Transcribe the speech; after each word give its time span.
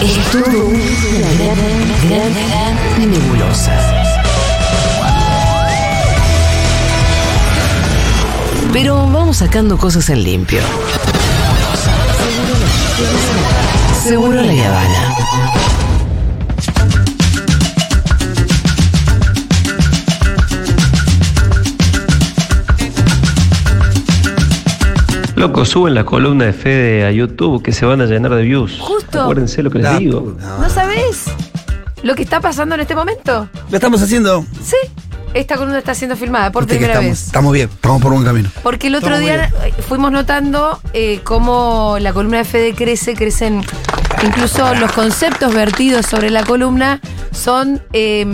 Es 0.00 0.30
todo 0.30 0.68
una 0.68 1.32
gran, 1.34 1.58
gran, 2.08 2.32
gran 2.32 3.10
nebulosa. 3.10 3.76
Pero 8.72 9.06
vamos 9.10 9.36
sacando 9.36 9.76
cosas 9.76 10.08
en 10.08 10.24
limpio. 10.24 10.62
Seguro 14.02 14.40
la 14.40 14.52
Habana. 14.52 15.77
Loco, 25.38 25.64
suben 25.64 25.94
la 25.94 26.04
columna 26.04 26.46
de 26.46 26.52
Fede 26.52 27.06
a 27.06 27.12
YouTube 27.12 27.62
que 27.62 27.70
se 27.72 27.86
van 27.86 28.00
a 28.00 28.06
llenar 28.06 28.34
de 28.34 28.42
views. 28.42 28.78
Justo. 28.80 29.22
Acuérdense 29.22 29.62
lo 29.62 29.70
que 29.70 29.78
les 29.78 29.98
digo. 30.00 30.36
no. 30.40 30.58
¿No 30.58 30.68
sabés 30.68 31.24
lo 32.02 32.14
que 32.16 32.22
está 32.22 32.40
pasando 32.40 32.74
en 32.74 32.80
este 32.80 32.94
momento? 32.96 33.48
Lo 33.70 33.76
estamos 33.76 34.02
haciendo. 34.02 34.44
Sí. 34.62 34.76
Esta 35.34 35.56
columna 35.56 35.78
está 35.78 35.94
siendo 35.94 36.16
filmada 36.16 36.50
por 36.50 36.64
Viste 36.64 36.74
que 36.74 36.78
primera 36.86 36.94
estamos, 36.94 37.18
vez. 37.18 37.26
estamos 37.26 37.52
bien, 37.52 37.68
estamos 37.72 38.02
por 38.02 38.12
buen 38.12 38.24
camino. 38.24 38.50
Porque 38.62 38.86
el 38.88 38.94
otro 38.96 39.14
Estamos 39.14 39.52
día 39.60 39.74
fuimos 39.86 40.10
notando 40.10 40.80
eh, 40.92 41.20
cómo 41.22 41.98
la 42.00 42.12
columna 42.12 42.38
de 42.38 42.44
Fede 42.44 42.74
crece, 42.74 43.14
crecen 43.14 43.62
incluso 44.24 44.74
los 44.74 44.90
conceptos 44.92 45.54
vertidos 45.54 46.06
sobre 46.06 46.30
la 46.30 46.42
columna 46.44 47.00
son 47.30 47.80
eh, 47.92 48.26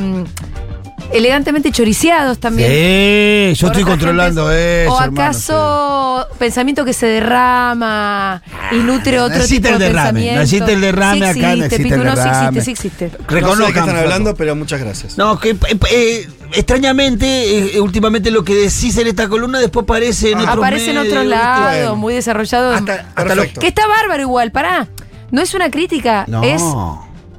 elegantemente 1.13 1.71
choriciados 1.71 2.39
también. 2.39 2.71
Sí, 2.71 3.61
yo 3.61 3.67
estoy 3.69 3.85
controlando 3.85 4.49
gente. 4.49 4.85
eso. 4.85 4.93
¿O 4.95 5.03
hermano, 5.03 5.23
acaso 5.23 6.27
pensamiento 6.39 6.85
que 6.85 6.93
se 6.93 7.07
derrama 7.07 8.43
y 8.73 8.77
nutre 8.77 9.21
otro 9.21 9.37
no 9.39 9.43
existe 9.45 9.69
tipo 9.69 9.75
el 9.75 9.79
de 9.79 9.85
derrame, 9.87 10.07
pensamiento? 10.13 10.41
existe 10.43 10.73
el 10.73 10.81
derrame 10.81 11.17
sí 11.33 11.41
acá, 11.41 11.57
no 11.57 11.65
existe, 11.65 11.65
existe 11.67 11.83
Pitu, 11.85 11.95
el 11.95 12.05
no, 12.05 12.11
sí 12.13 12.17
derrame. 12.23 12.59
existe, 12.59 12.65
sí 12.65 12.71
existe. 12.71 13.11
sí. 13.11 13.15
No 13.15 13.19
sé 13.19 13.23
de 13.23 13.27
qué 13.29 13.35
Reconozcan, 13.35 13.89
están 13.89 13.97
hablando, 13.97 14.35
pero 14.35 14.57
muchas 14.57 14.81
gracias. 14.81 15.19
No, 15.19 15.39
que 15.39 15.51
eh, 15.51 15.57
eh, 15.91 16.29
extrañamente, 16.53 17.77
eh, 17.77 17.81
últimamente 17.81 18.31
lo 18.31 18.45
que 18.45 18.55
decís 18.55 18.97
en 18.99 19.07
esta 19.07 19.29
columna 19.29 19.59
después 19.61 19.85
aparece 19.85 20.33
en 20.33 20.39
otros 20.39 20.57
Aparece 20.57 20.91
en 20.91 20.97
medios, 20.97 21.07
otros 21.13 21.25
¿viste? 21.25 21.37
lados, 21.37 21.73
Bueno. 21.77 21.97
muy 21.97 22.15
desarrollado. 22.15 22.73
Hasta, 22.73 23.07
hasta 23.15 23.35
lo-. 23.35 23.43
Que 23.45 23.67
está 23.69 23.87
bárbaro 23.87 24.23
igual, 24.23 24.51
pará. 24.51 24.89
No 25.31 25.41
es 25.43 25.55
una 25.55 25.71
crítica, 25.71 26.25
No. 26.29 26.43
es 26.43 26.63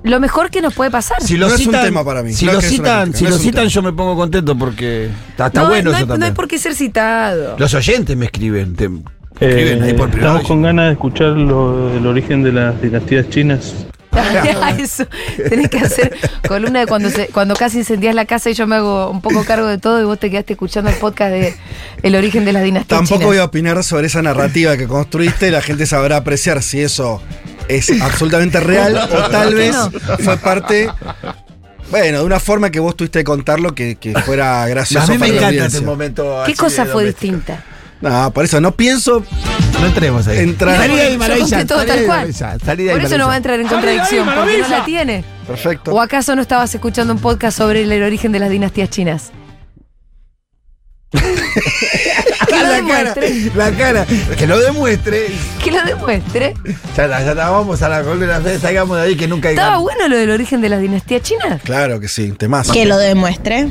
lo 0.06 0.20
mejor 0.20 0.50
que 0.50 0.62
nos 0.62 0.74
puede 0.74 0.90
pasar. 0.92 1.22
Si 1.22 1.36
lo 1.38 1.48
No 1.48 1.54
es 1.56 1.60
un 1.60 1.66
citan, 1.68 1.84
tema 1.84 2.04
para 2.06 2.24
mí. 2.24 2.32
Si 2.34 2.46
lo 2.46 2.62
citan, 2.62 3.12
crítica, 3.12 3.18
si 3.18 3.24
no 3.26 3.30
lo 3.32 3.36
es 3.36 3.42
un 3.42 3.46
citan 3.48 3.62
tema. 3.64 3.70
yo 3.70 3.82
me 3.84 3.92
pongo 3.94 4.16
contento 4.16 4.58
porque 4.58 5.10
está, 5.30 5.48
está 5.48 5.62
no, 5.64 5.68
bueno 5.70 5.86
no 5.86 5.90
eso 5.92 5.98
hay, 5.98 6.06
no 6.08 6.14
hay 6.14 6.20
también. 6.20 6.34
por 6.34 6.48
qué 6.48 6.58
ser 6.58 6.74
citado. 6.76 7.56
Los 7.58 7.74
oyentes 7.74 8.16
me 8.16 8.26
escriben, 8.28 8.76
te 8.76 8.86
Eh, 8.86 8.90
escriben 9.40 9.84
ahí 9.84 9.94
por 9.94 10.10
privado. 10.10 10.36
estamos 10.38 10.48
con 10.48 10.62
ganas 10.62 10.86
de 10.88 10.92
escuchar 10.94 11.30
lo, 11.30 11.94
el 11.98 12.06
origen 12.08 12.42
de 12.44 12.52
las 12.54 12.82
dinastías 12.82 13.30
chinas. 13.30 13.74
Eso, 14.80 15.06
tenés 15.50 15.70
que 15.70 15.78
hacer 15.80 16.16
columna 16.48 16.80
de 16.80 16.88
cuando, 16.88 17.10
se- 17.10 17.28
cuando 17.28 17.54
casi 17.54 17.80
incendias 17.80 18.16
la 18.16 18.24
casa 18.26 18.50
y 18.50 18.54
yo 18.54 18.66
me 18.66 18.76
hago 18.78 19.10
un 19.10 19.20
poco 19.22 19.44
cargo 19.44 19.68
de 19.68 19.78
todo 19.78 20.02
y 20.02 20.06
vos 20.06 20.18
te 20.20 20.32
quedaste 20.32 20.54
escuchando 20.54 20.90
el 20.90 20.96
podcast 20.96 21.32
de 21.32 21.54
El 22.02 22.16
origen 22.16 22.46
de 22.46 22.54
las 22.54 22.64
dinastías 22.64 22.88
Tampoco 22.98 23.16
chinas. 23.18 23.28
voy 23.28 23.38
a 23.40 23.44
opinar 23.46 23.84
sobre 23.84 24.08
esa 24.08 24.22
narrativa 24.22 24.78
que 24.78 24.88
construiste. 24.88 25.52
La 25.52 25.62
gente 25.62 25.86
sabrá 25.86 26.16
apreciar 26.18 26.64
si 26.64 26.80
eso 26.80 27.22
es 27.68 28.02
absolutamente 28.02 28.60
real 28.60 28.96
o 29.12 29.30
tal 29.30 29.54
vez 29.56 29.76
no? 29.76 29.92
fue 30.20 30.38
parte. 30.38 30.90
Bueno, 31.92 32.20
de 32.20 32.24
una 32.26 32.40
forma 32.40 32.72
que 32.72 32.80
vos 32.80 32.96
tuviste 32.96 33.20
que 33.20 33.24
contarlo 33.24 33.76
que, 33.76 33.96
que 33.96 34.14
fuera 34.22 34.68
gracioso. 34.68 35.06
a 35.06 35.16
mí 35.16 35.18
me 35.20 35.28
para 35.34 35.50
encanta 35.50 35.66
este 35.68 35.82
momento. 35.82 36.44
¿Qué 36.46 36.56
cosa 36.56 36.86
de 36.86 36.92
fue 36.92 37.06
distinta? 37.06 37.64
No, 38.02 38.32
por 38.32 38.44
eso 38.46 38.60
no 38.60 38.72
pienso. 38.72 39.24
No 39.80 39.86
entremos 39.88 40.28
ahí. 40.28 40.40
Entrar- 40.40 40.78
Salí 40.78 40.96
de 40.96 41.02
ahí, 41.02 41.14
Yo 41.14 41.20
Maravilla, 41.20 41.66
todo 41.66 41.86
tal 41.86 42.00
de 42.00 42.06
cual. 42.06 42.34
De 42.34 42.92
Por 42.92 43.02
eso 43.02 43.18
no 43.18 43.28
va 43.28 43.34
a 43.34 43.38
entrar 43.38 43.60
en 43.60 43.68
contradicción, 43.68 44.28
porque 44.36 44.58
no 44.60 44.68
la 44.68 44.86
tiene. 44.86 45.24
Perfecto. 45.48 45.94
¿O 45.94 46.02
acaso 46.02 46.36
no 46.36 46.42
estabas 46.42 46.74
escuchando 46.74 47.14
un 47.14 47.20
podcast 47.20 47.58
sobre 47.58 47.84
el 47.84 48.04
origen 48.04 48.32
de 48.32 48.40
las 48.40 48.50
dinastías 48.50 48.90
chinas? 48.90 49.32
Que 52.48 52.56
lo 52.56 52.68
la 52.68 52.88
cara, 52.88 53.16
la 53.56 53.72
cara. 53.72 54.06
Que 54.38 54.48
lo 54.48 54.60
demuestre. 54.60 55.28
Que 55.64 55.72
lo 55.72 55.82
demuestre. 55.84 56.54
Ya 56.96 57.06
está, 57.06 57.24
ya 57.24 57.30
está, 57.32 57.50
vamos 57.50 57.82
a 57.82 57.90
la 57.90 58.04
columna, 58.04 58.42
salgamos 58.60 58.98
de 58.98 59.04
ahí 59.04 59.16
que 59.16 59.28
nunca 59.28 59.50
¿Estaba 59.50 59.78
digamos. 59.78 59.84
bueno 59.84 60.08
lo 60.08 60.18
del 60.18 60.30
origen 60.32 60.62
de 60.62 60.70
las 60.70 60.82
dinastías 60.82 61.22
chinas? 61.22 61.62
Claro 61.64 62.00
que 62.00 62.08
sí, 62.08 62.32
temazo. 62.32 62.74
Que 62.74 62.86
lo 62.86 62.98
demuestre. 62.98 63.70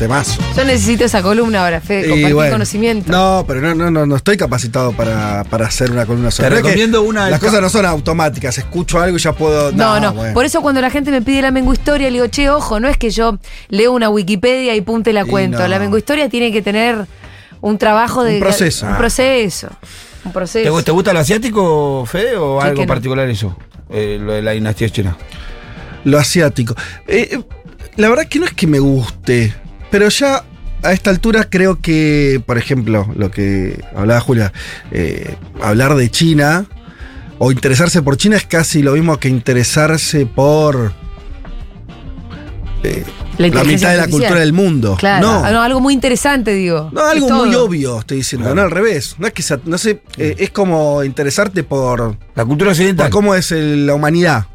Temazo. 0.00 0.40
Yo 0.56 0.64
necesito 0.64 1.04
esa 1.04 1.22
columna 1.22 1.62
ahora, 1.62 1.80
Fede, 1.82 2.08
compartir 2.08 2.34
bueno, 2.34 2.52
conocimiento. 2.52 3.12
No, 3.12 3.44
pero 3.46 3.60
no, 3.60 3.74
no, 3.74 3.90
no, 3.90 4.06
no 4.06 4.16
estoy 4.16 4.36
capacitado 4.38 4.92
para, 4.92 5.44
para 5.44 5.66
hacer 5.66 5.90
una 5.90 6.06
columna 6.06 6.30
sobre 6.30 6.48
Te 6.48 6.54
recomiendo 6.56 7.02
una 7.02 7.28
Las 7.28 7.38
cosas 7.38 7.60
no 7.60 7.68
son 7.68 7.84
automáticas. 7.84 8.56
Escucho 8.56 8.98
algo 8.98 9.18
y 9.18 9.20
ya 9.20 9.32
puedo. 9.34 9.72
No, 9.72 10.00
no. 10.00 10.14
bueno. 10.14 10.32
Por 10.32 10.46
eso 10.46 10.62
cuando 10.62 10.80
la 10.80 10.88
gente 10.90 11.10
me 11.10 11.20
pide 11.20 11.42
la 11.42 11.50
menguhistoria, 11.50 12.08
le 12.08 12.14
digo, 12.14 12.26
che, 12.28 12.48
ojo, 12.48 12.80
no 12.80 12.88
es 12.88 12.96
que 12.96 13.10
yo 13.10 13.38
leo 13.68 13.92
una 13.92 14.08
Wikipedia 14.08 14.74
y 14.74 14.80
punte 14.80 15.12
la 15.12 15.20
Y 15.20 15.26
cuento. 15.26 15.58
no. 15.58 15.68
La 15.68 15.78
menguhistoria 15.78 16.30
tiene 16.30 16.50
que 16.50 16.62
tener 16.62 17.04
un 17.60 17.76
trabajo 17.76 18.24
de. 18.24 18.36
Un 18.36 18.40
proceso. 18.40 18.86
Un 18.86 18.96
proceso. 18.96 19.68
Un 20.24 20.32
proceso. 20.32 20.64
¿Te, 20.64 20.70
gu- 20.80 20.82
te 20.84 20.92
gusta 20.92 21.12
lo 21.12 21.18
asiático, 21.20 22.06
Fede, 22.06 22.36
o 22.38 22.58
Sí, 22.62 22.66
algo 22.68 22.80
no. 22.82 22.86
particular 22.88 23.28
eso? 23.28 23.54
Eh, 23.90 24.18
lo 24.18 24.32
de 24.32 24.40
la 24.40 24.52
dinastía 24.52 24.88
china. 24.88 25.14
Lo 26.04 26.18
asiático. 26.18 26.74
Eh, 27.06 27.28
eh, 27.32 27.40
la 27.96 28.08
verdad 28.08 28.26
que 28.26 28.38
no 28.38 28.46
es 28.46 28.52
que 28.54 28.66
me 28.66 28.78
guste, 28.78 29.52
pero 29.90 30.08
ya 30.08 30.44
a 30.82 30.92
esta 30.92 31.10
altura 31.10 31.48
creo 31.50 31.80
que, 31.80 32.42
por 32.46 32.56
ejemplo, 32.58 33.06
lo 33.16 33.30
que 33.30 33.82
hablaba 33.94 34.20
Julia, 34.20 34.52
eh, 34.92 35.36
hablar 35.62 35.94
de 35.94 36.10
China 36.10 36.66
o 37.38 37.52
interesarse 37.52 38.02
por 38.02 38.16
China 38.16 38.36
es 38.36 38.46
casi 38.46 38.82
lo 38.82 38.92
mismo 38.92 39.18
que 39.18 39.28
interesarse 39.28 40.26
por 40.26 40.92
eh, 42.82 43.04
La 43.38 43.46
mitad 43.48 43.60
de 43.64 43.66
la 43.66 44.02
artificial. 44.04 44.10
cultura 44.10 44.40
del 44.40 44.52
mundo. 44.52 44.96
Claro. 44.98 45.26
No. 45.26 45.50
No, 45.52 45.62
algo 45.62 45.80
muy 45.80 45.92
interesante, 45.94 46.52
digo. 46.54 46.88
No, 46.92 47.02
algo 47.02 47.26
Es 47.26 47.32
muy 47.32 47.54
obvio, 47.54 47.98
estoy 48.00 48.18
diciendo, 48.18 48.44
Claro. 48.46 48.56
no 48.56 48.62
al 48.62 48.70
revés. 48.70 49.16
No 49.18 49.26
es 49.26 49.32
que 49.34 49.42
sea- 49.42 49.60
no 49.64 49.76
sé, 49.78 50.02
eh, 50.16 50.36
es 50.38 50.50
como 50.50 51.04
interesarte 51.04 51.62
por, 51.62 52.16
La 52.34 52.44
cultura 52.44 52.70
occidental. 52.70 53.06
por 53.06 53.12
cómo 53.12 53.34
es 53.34 53.52
el- 53.52 53.86
la 53.86 53.94
humanidad. 53.94 54.46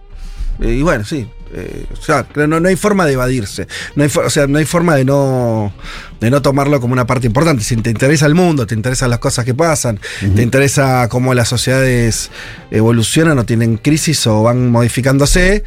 Eh, 0.59 0.72
y 0.73 0.81
bueno, 0.81 1.03
sí. 1.06 1.28
Eh, 1.54 1.86
o 1.92 2.02
sea, 2.02 2.24
creo 2.24 2.48
no, 2.48 2.60
no 2.60 2.68
hay 2.68 2.76
forma 2.76 3.06
de 3.06 3.14
evadirse. 3.14 3.68
No 3.96 4.04
hay, 4.04 4.12
o 4.14 4.30
sea, 4.30 4.48
no 4.48 4.58
hay 4.58 4.66
forma 4.66 4.96
de 4.96 5.06
no, 5.06 5.74
de 6.20 6.30
no 6.30 6.42
tomarlo 6.42 6.82
como 6.82 6.94
una 6.94 7.06
parte 7.06 7.28
importante. 7.28 7.64
Si 7.64 7.76
te 7.78 7.90
interesa 7.90 8.26
el 8.26 8.36
mundo, 8.36 8.66
te 8.66 8.76
interesan 8.76 9.10
las 9.10 9.20
cosas 9.20 9.46
que 9.46 9.54
pasan, 9.54 10.00
te 10.36 10.42
interesa 10.42 11.08
cómo 11.10 11.34
las 11.34 11.48
sociedades 11.48 12.32
evolucionan 12.72 13.38
o 13.40 13.46
tienen 13.46 13.78
crisis 13.78 14.26
o 14.28 14.44
van 14.44 14.72
modificándose, 14.72 15.64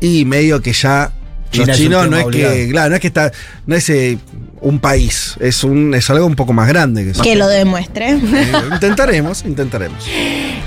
y 0.00 0.24
medio 0.24 0.60
que 0.60 0.72
ya 0.72 1.12
China 1.50 1.66
los 1.66 1.76
chinos 1.76 2.10
no 2.10 2.16
es 2.16 2.24
obligado. 2.24 2.54
que, 2.54 2.68
claro, 2.68 2.90
no 2.90 2.94
es 2.96 3.00
que 3.00 3.06
está, 3.06 3.32
no 3.66 3.76
es 3.76 3.88
eh, 3.90 4.18
un 4.60 4.78
país, 4.80 5.36
es 5.40 5.64
un, 5.64 5.94
es 5.94 6.08
algo 6.10 6.26
un 6.26 6.36
poco 6.36 6.52
más 6.52 6.68
grande 6.68 7.04
que 7.04 7.10
eso. 7.10 7.22
Que 7.22 7.36
lo 7.36 7.48
demuestre. 7.48 8.10
Eh, 8.10 8.52
intentaremos, 8.72 9.44
intentaremos. 9.44 10.04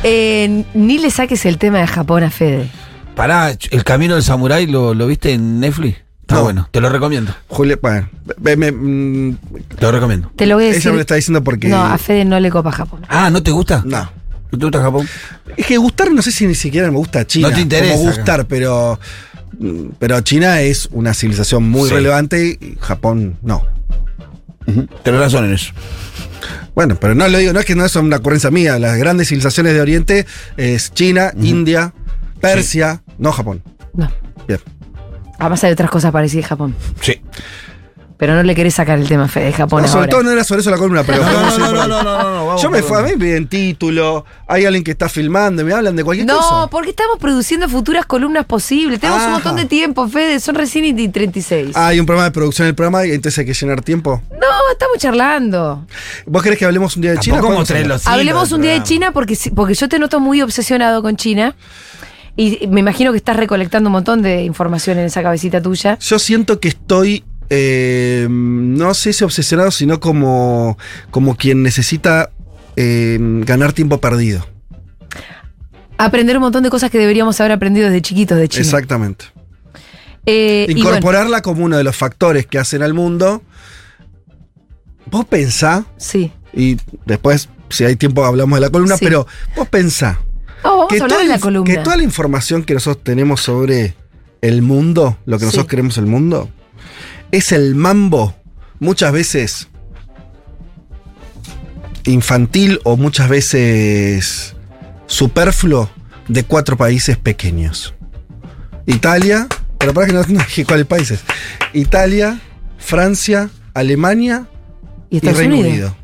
Eh, 0.01 0.63
ni 0.73 0.97
le 0.97 1.11
saques 1.11 1.45
el 1.45 1.57
tema 1.57 1.79
de 1.79 1.87
Japón 1.87 2.23
a 2.23 2.29
Fede. 2.29 2.69
Pará, 3.15 3.55
El 3.71 3.83
Camino 3.83 4.13
del 4.15 4.23
Samurái, 4.23 4.67
¿lo, 4.67 4.93
lo 4.93 5.07
viste 5.07 5.33
en 5.33 5.59
Netflix? 5.59 5.97
Está 6.21 6.35
No. 6.35 6.43
bueno, 6.43 6.69
te 6.71 6.79
lo 6.79 6.89
recomiendo. 6.89 7.33
Julia, 7.47 7.77
bueno, 7.81 8.07
me- 8.55 8.71
mm, 8.71 9.37
Te 9.77 9.81
lo 9.81 9.91
recomiendo. 9.91 10.31
Te 10.35 10.45
lo 10.45 10.55
voy 10.55 10.65
a 10.65 10.67
decir. 10.67 10.81
ella 10.83 10.91
me 10.91 10.95
lo 10.97 11.01
está 11.01 11.15
diciendo 11.15 11.43
porque. 11.43 11.67
No, 11.67 11.83
a 11.83 11.97
Fede 11.97 12.23
no 12.23 12.39
le 12.39 12.49
copa 12.49 12.71
Japón. 12.71 13.01
Ah, 13.09 13.29
¿no 13.29 13.41
te 13.43 13.51
gusta? 13.51 13.81
No. 13.85 14.09
¿No 14.51 14.57
te 14.57 14.65
gusta 14.65 14.81
Japón? 14.81 15.07
Es 15.57 15.65
que 15.65 15.77
gustar, 15.77 16.11
no 16.11 16.21
sé 16.21 16.31
si 16.31 16.47
ni 16.47 16.55
siquiera 16.55 16.89
me 16.91 16.97
gusta 16.97 17.25
China. 17.25 17.49
No 17.49 17.55
te 17.55 17.61
interesa, 17.61 17.95
Como 17.95 18.11
gustar, 18.11 18.45
pero. 18.47 18.99
mm, 19.59 19.89
Pero 19.99 20.21
China 20.21 20.61
es 20.61 20.87
una 20.91 21.13
civilización 21.13 21.67
muy 21.69 21.89
Sí. 21.89 21.95
relevante 21.95 22.57
y 22.61 22.77
Japón 22.79 23.37
no. 23.41 23.65
Tenés 25.03 25.19
razón 25.19 25.45
en 25.45 25.53
eso. 25.53 25.73
Bueno, 26.75 26.95
pero 27.01 27.15
no 27.15 27.27
lo 27.27 27.37
digo, 27.39 27.51
no 27.53 27.59
es 27.59 27.65
que 27.65 27.75
no 27.75 27.83
es 27.83 27.95
una 27.95 28.17
ocurrencia 28.17 28.51
mía. 28.51 28.77
Las 28.79 28.97
grandes 28.97 29.27
civilizaciones 29.29 29.73
de 29.73 29.81
Oriente 29.81 30.25
es 30.57 30.93
China, 30.93 31.31
India, 31.41 31.93
Persia, 32.39 33.01
no 33.17 33.31
Japón. 33.31 33.61
No. 33.93 34.09
Bien. 34.47 34.59
Además 35.37 35.63
hay 35.63 35.71
otras 35.71 35.89
cosas 35.89 36.11
parecidas 36.11 36.45
a 36.45 36.49
Japón. 36.49 36.75
Sí. 37.01 37.21
Pero 38.17 38.33
no 38.35 38.43
le 38.43 38.53
querés 38.53 38.73
sacar 38.73 38.99
el 38.99 39.07
tema 39.07 39.23
a 39.23 39.27
Fede 39.29 39.45
de 39.45 39.53
Japón 39.53 39.81
No, 39.81 39.87
sobre 39.87 39.99
ahora. 40.01 40.09
todo 40.11 40.23
no 40.23 40.31
era 40.31 40.43
sobre 40.43 40.59
eso 40.59 40.69
la 40.71 40.77
columna, 40.77 41.03
pero. 41.03 41.23
No, 41.29 41.31
no, 41.31 41.57
no, 41.57 41.71
no, 41.71 41.87
no, 41.87 41.87
no, 41.87 42.03
no, 42.03 42.35
no, 42.35 42.45
vamos 42.47 42.61
Yo 42.61 42.69
me 42.69 42.81
fui 42.83 42.97
a 42.97 43.01
mí, 43.03 43.11
piden 43.17 43.47
título, 43.47 44.25
hay 44.45 44.65
alguien 44.65 44.83
que 44.83 44.91
está 44.91 45.07
filmando, 45.07 45.63
me 45.63 45.71
hablan 45.71 45.95
de 45.95 46.03
cualquier 46.03 46.27
No, 46.27 46.35
cosa. 46.37 46.67
porque 46.67 46.89
estamos 46.89 47.17
produciendo 47.17 47.69
futuras 47.69 48.05
columnas 48.05 48.43
posibles. 48.45 48.99
Tenemos 48.99 49.23
un 49.23 49.31
montón 49.31 49.55
de 49.55 49.63
tiempo, 49.65 50.05
Fede. 50.09 50.41
Son 50.41 50.55
recién 50.55 50.83
y 50.83 51.07
36. 51.07 51.71
Ah, 51.77 51.87
hay 51.87 52.01
un 52.01 52.05
programa 52.05 52.25
de 52.25 52.31
producción 52.31 52.65
en 52.65 52.69
el 52.71 52.75
programa 52.75 53.05
y 53.05 53.11
entonces 53.11 53.39
hay 53.39 53.45
que 53.45 53.53
llenar 53.53 53.81
tiempo. 53.81 54.21
No, 54.31 54.71
estamos 54.73 54.97
charlando. 54.97 55.85
¿Vos 56.25 56.43
querés 56.43 56.59
que 56.59 56.65
hablemos 56.65 56.97
un 56.97 57.03
día 57.03 57.11
de 57.11 57.19
China? 57.19 57.37
Hilos 57.39 58.05
Hablemos 58.05 58.49
del 58.49 58.55
un 58.57 58.61
día 58.63 58.73
de. 58.73 58.83
China 58.83 59.13
porque, 59.13 59.37
sí- 59.37 59.51
porque 59.51 59.75
yo 59.75 59.87
te 59.87 59.97
noto 59.97 60.19
muy 60.19 60.41
obsesionado 60.41 61.01
con 61.01 61.15
China. 61.15 61.55
Y 62.35 62.67
me 62.67 62.79
imagino 62.79 63.11
que 63.11 63.17
estás 63.17 63.35
recolectando 63.35 63.89
un 63.89 63.93
montón 63.93 64.21
de 64.21 64.43
información 64.43 64.97
en 64.99 65.05
esa 65.05 65.21
cabecita 65.21 65.61
tuya. 65.61 65.97
Yo 65.99 66.19
siento 66.19 66.59
que 66.59 66.69
estoy, 66.69 67.23
eh, 67.49 68.27
no 68.29 68.93
sé 68.93 69.13
si 69.13 69.23
obsesionado, 69.23 69.71
sino 69.71 69.99
como, 69.99 70.77
como 71.11 71.35
quien 71.35 71.63
necesita 71.63 72.29
eh, 72.75 73.17
ganar 73.19 73.73
tiempo 73.73 73.99
perdido. 73.99 74.47
Aprender 75.97 76.37
un 76.37 76.43
montón 76.43 76.63
de 76.63 76.69
cosas 76.69 76.89
que 76.89 76.97
deberíamos 76.97 77.39
haber 77.41 77.51
aprendido 77.51 77.87
desde 77.87 78.01
chiquitos 78.01 78.37
de 78.37 78.47
China. 78.47 78.63
Exactamente. 78.63 79.25
Eh, 80.25 80.65
bueno, 80.67 80.79
Incorporarla 80.79 81.41
como 81.41 81.65
uno 81.65 81.77
de 81.77 81.83
los 81.83 81.95
factores 81.97 82.45
que 82.45 82.57
hacen 82.57 82.83
al 82.83 82.93
mundo. 82.93 83.41
Vos 85.07 85.25
pensá, 85.25 85.85
sí. 85.97 86.31
y 86.53 86.77
después, 87.05 87.49
si 87.69 87.83
hay 87.83 87.95
tiempo, 87.95 88.23
hablamos 88.23 88.57
de 88.57 88.61
la 88.61 88.69
columna, 88.69 88.95
Sí. 88.95 89.05
pero 89.05 89.25
vos 89.55 89.67
pensá 89.67 90.19
Oh, 90.63 90.69
vamos 90.77 90.87
que 90.89 90.95
a 90.99 91.03
hablar 91.03 91.09
toda, 91.09 91.21
de 91.23 91.27
la 91.29 91.39
columna. 91.39 91.73
que 91.73 91.79
toda 91.81 91.97
la 91.97 92.03
información 92.03 92.63
que 92.63 92.73
nosotros 92.73 93.03
tenemos 93.03 93.41
sobre 93.41 93.95
el 94.41 94.61
mundo, 94.61 95.17
lo 95.25 95.37
que 95.37 95.41
Sí. 95.41 95.45
nosotros 95.47 95.67
creemos 95.69 95.97
el 95.97 96.05
mundo, 96.05 96.49
es 97.31 97.51
el 97.51 97.75
mambo 97.75 98.35
muchas 98.79 99.11
veces 99.11 99.67
infantil 102.05 102.79
o 102.83 102.97
muchas 102.97 103.29
veces 103.29 104.55
superfluo 105.07 105.89
de 106.27 106.43
cuatro 106.43 106.77
países 106.77 107.17
pequeños. 107.17 107.93
Italia, 108.85 109.47
pero 109.77 109.93
para 109.93 110.07
que 110.07 110.13
no, 110.13 110.23
no 110.27 110.41
cuáles 110.67 110.85
países. 110.85 111.21
Italia, 111.73 112.39
Francia, 112.77 113.49
Alemania 113.73 114.47
y 115.09 115.15
y, 115.15 115.17
Estados 115.17 115.37
Reino 115.37 115.55
Unidos. 115.55 115.71
Unido. 115.73 115.95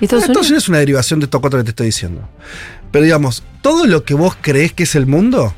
¿Y 0.00 0.04
Estados 0.04 0.24
Estados 0.24 0.28
Unidos? 0.28 0.46
Unidos 0.46 0.62
es 0.64 0.68
una 0.68 0.78
derivación 0.78 1.20
de 1.20 1.24
estos 1.24 1.40
cuatro 1.40 1.58
que 1.60 1.64
te 1.64 1.70
estoy 1.70 1.86
diciendo. 1.86 2.28
Pero 2.94 3.02
digamos, 3.04 3.42
todo 3.60 3.86
lo 3.86 4.04
que 4.04 4.14
vos 4.14 4.36
creés 4.40 4.72
que 4.72 4.84
es 4.84 4.94
el 4.94 5.06
mundo 5.06 5.52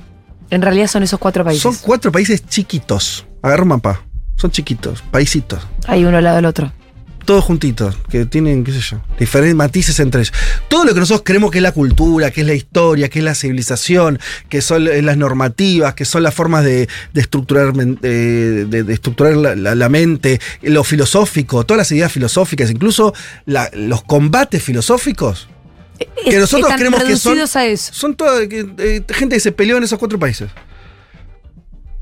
En 0.49 0.63
realidad 0.63 0.87
son 0.87 1.03
esos 1.03 1.19
cuatro 1.21 1.45
países. 1.45 1.63
son 1.63 1.77
cuatro 1.83 2.11
países 2.11 2.47
chiquitos. 2.47 3.27
Agarra 3.43 3.63
un 3.63 3.69
mapa. 3.69 4.03
Son 4.37 4.51
chiquitos, 4.51 5.03
paisitos. 5.11 5.61
Hay 5.87 6.05
uno 6.07 6.17
al 6.17 6.25
lado 6.25 6.37
del 6.37 6.47
otro. 6.47 6.73
Todos 7.27 7.45
juntitos, 7.45 7.95
que 8.09 8.25
tienen, 8.25 8.65
qué 8.65 8.73
sé 8.73 8.81
yo, 8.81 9.01
diferentes 9.19 9.55
matices 9.55 9.99
entre 10.01 10.23
ellos. 10.23 10.33
Todo 10.69 10.85
lo 10.87 10.95
que 10.95 11.01
nosotros 11.01 11.25
creemos 11.27 11.51
que 11.51 11.59
es 11.59 11.63
la 11.63 11.73
cultura, 11.73 12.31
que 12.31 12.41
es 12.41 12.47
la 12.47 12.55
historia, 12.55 13.09
que 13.11 13.19
es 13.19 13.25
la 13.25 13.35
civilización, 13.35 14.19
que 14.49 14.63
son 14.63 14.87
eh, 14.89 15.03
las 15.03 15.17
normativas, 15.19 15.93
que 15.95 16.05
son 16.07 16.23
las 16.23 16.33
formas 16.33 16.65
de, 16.65 16.89
de 17.13 17.21
estructurar, 17.21 17.73
eh, 18.03 18.65
de, 18.69 18.83
de 18.85 18.95
estructurar 18.95 19.37
la, 19.37 19.57
la- 19.57 19.75
la 19.75 19.89
mente, 19.91 20.41
lo 20.63 20.85
filosófico, 20.85 21.67
todas 21.67 21.79
las 21.79 21.93
ideas 21.93 22.13
filosóficas, 22.13 22.71
incluso 22.71 23.13
la- 23.45 23.69
los 23.75 24.05
combates 24.05 24.63
filosóficos, 24.63 25.49
que 25.99 26.39
nosotros 26.39 26.63
están 26.71 26.79
creemos 26.79 27.01
que 27.05 27.17
son, 27.17 27.33
reducidos 27.35 27.57
a 27.57 27.67
eso. 27.67 27.93
son 27.95 28.15
toda 28.15 28.43
eh, 28.43 29.03
gente 29.11 29.37
que 29.37 29.41
se 29.41 29.53
peleó 29.53 29.77
en 29.79 29.85
esos 29.85 29.99
cuatro 29.99 30.19
países. 30.19 30.51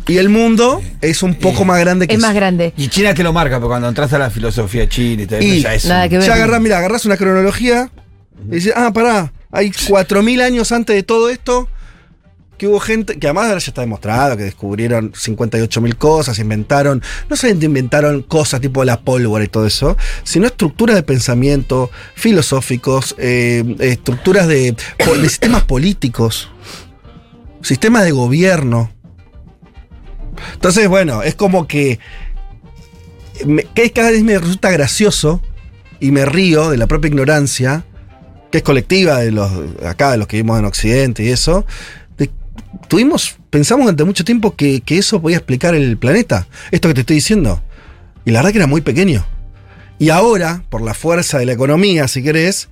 Y 0.07 0.19
el 0.19 0.29
mundo 0.29 0.83
es 1.01 1.23
un 1.23 1.35
poco 1.35 1.65
más 1.65 1.81
grande 1.81 2.07
que 2.07 2.13
Es 2.15 2.19
eso. 2.19 2.27
más 2.27 2.35
grande. 2.37 2.75
Y 2.77 2.89
China 2.89 3.15
te 3.15 3.23
lo 3.23 3.33
marca, 3.33 3.57
porque 3.57 3.69
cuando 3.71 3.89
entras 3.89 4.13
a 4.13 4.19
la 4.19 4.29
filosofía 4.31 4.87
china 4.87 5.23
y 5.23 5.27
todo 5.27 5.41
Y 5.41 5.53
eso, 5.59 5.63
ya 5.63 5.75
es. 5.75 5.85
nada 5.87 6.05
un- 6.05 6.11
que 6.11 6.19
ver. 6.19 6.27
Ya 6.27 6.35
agarrás, 6.35 6.61
mira, 6.61 6.79
agarrás 6.79 7.07
una 7.07 7.17
cronología 7.17 7.91
y 8.51 8.57
dices, 8.57 8.75
ah, 8.77 8.93
pará, 8.93 9.33
hay 9.51 9.71
4.000 9.71 10.43
años 10.43 10.73
antes 10.73 10.95
de 10.95 11.03
todo 11.05 11.31
esto 11.31 11.69
que 12.59 12.69
hubo 12.69 12.79
gente, 12.81 13.19
que 13.19 13.27
además 13.27 13.51
ya 13.51 13.57
está 13.71 13.81
demostrado, 13.81 14.37
que 14.37 14.45
descubrieron 14.45 15.13
58.000 15.13 15.97
cosas, 15.97 16.39
inventaron, 16.39 17.03
no 17.29 17.37
solamente 17.37 17.67
inventaron 17.67 18.23
cosas 18.23 18.61
tipo 18.61 18.85
la 18.85 19.01
pólvora 19.01 19.45
y 19.45 19.49
todo 19.49 19.67
eso, 19.67 19.97
sino 20.23 20.47
estructuras 20.47 20.95
de 20.97 21.03
pensamiento, 21.03 21.91
filosóficos, 22.15 23.15
eh, 23.19 23.65
estructuras 23.81 24.47
de 24.47 24.77
sistemas 25.23 25.65
políticos, 25.65 26.51
sistemas 27.63 28.05
de 28.05 28.13
gobierno. 28.13 28.91
Entonces, 30.55 30.89
bueno, 30.89 31.23
es 31.23 31.35
como 31.35 31.67
que 31.67 31.99
me- 33.45 33.65
que 33.65 33.91
cada 33.93 34.11
vez 34.11 34.23
me 34.23 34.39
resulta 34.39 34.71
gracioso 34.71 35.41
y 36.01 36.11
me 36.11 36.25
río 36.25 36.71
de 36.71 36.77
la 36.77 36.87
propia 36.87 37.09
ignorancia, 37.09 37.85
que 38.51 38.59
es 38.59 38.65
colectiva 38.65 39.19
de 39.19 39.31
los 39.33 39.51
acá, 39.85 40.13
de 40.13 40.19
los 40.19 40.27
que 40.29 40.37
vivimos 40.37 40.59
en 40.59 40.65
Occidente 40.65 41.25
y 41.25 41.31
eso. 41.31 41.67
Tuvimos, 42.89 43.37
pensamos 43.51 43.85
durante 43.85 44.05
mucho 44.05 44.25
tiempo 44.25 44.55
que, 44.57 44.81
que 44.81 44.99
eso 44.99 45.21
podía 45.21 45.37
explicar 45.39 45.75
el 45.75 45.97
planeta, 45.97 46.47
esto 46.71 46.89
que 46.89 46.95
te 46.95 47.01
estoy 47.01 47.17
diciendo. 47.17 47.63
Y 48.25 48.31
la 48.31 48.41
verdad 48.41 48.53
que 48.53 48.59
era 48.59 48.67
muy 48.67 48.81
pequeño. 48.81 49.25
Y 49.99 50.11
ahora, 50.11 50.65
por 50.71 50.83
la 50.83 50.95
fuerza 50.95 51.39
de 51.39 51.47
la 51.47 51.53
economía, 51.53 52.09
si 52.09 52.23
querés, 52.23 52.69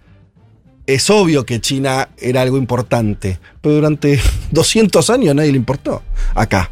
es 0.86 1.08
obvio 1.10 1.46
que 1.46 1.60
China 1.60 2.08
era 2.18 2.42
algo 2.42 2.58
importante. 2.58 3.38
Pero 3.60 3.76
durante 3.76 4.18
200 4.50 5.08
años 5.10 5.34
nadie 5.34 5.52
le 5.52 5.58
importó. 5.58 6.02
Acá. 6.34 6.70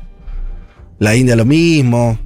La 0.99 1.15
India 1.17 1.37
lo 1.37 1.45
mismo. 1.45 2.19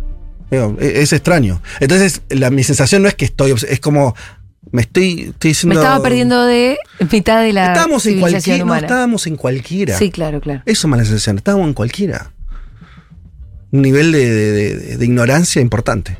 E- 0.51 1.03
Es 1.03 1.13
extraño. 1.13 1.61
Entonces, 1.81 2.23
la- 2.31 2.51
mi 2.51 2.65
sensación 2.65 3.03
no 3.03 3.09
es 3.09 3.15
que 3.15 3.25
estoy, 3.27 3.53
es 3.69 3.81
como, 3.81 4.15
me 4.73 4.83
estoy, 4.83 5.21
estoy 5.31 5.49
Me 5.49 5.51
diciendo... 5.51 5.81
estaba 5.81 6.03
perdiendo 6.03 6.45
de 6.45 6.77
mitad 7.11 7.43
de 7.43 7.53
la 7.53 7.69
Estábamos 7.69 8.07
en 8.07 8.21
cualquiera, 8.21 8.65
no, 8.65 8.75
estábamos 8.75 9.27
en 9.27 9.37
cualquiera. 9.37 9.99
Sí, 9.99 10.11
claro, 10.11 10.41
claro. 10.41 10.63
Eso 10.67 10.89
me 10.89 10.97
da 10.97 11.03
la 11.03 11.09
sensación, 11.09 11.39
estábamos 11.39 11.69
en 11.69 11.75
cualquiera. 11.75 12.33
Un 13.71 13.83
nivel 13.83 14.13
de, 14.13 14.31
de- 14.31 14.53
de- 14.77 14.97
de 14.99 15.05
ignorancia 15.05 15.61
importante. 15.61 16.19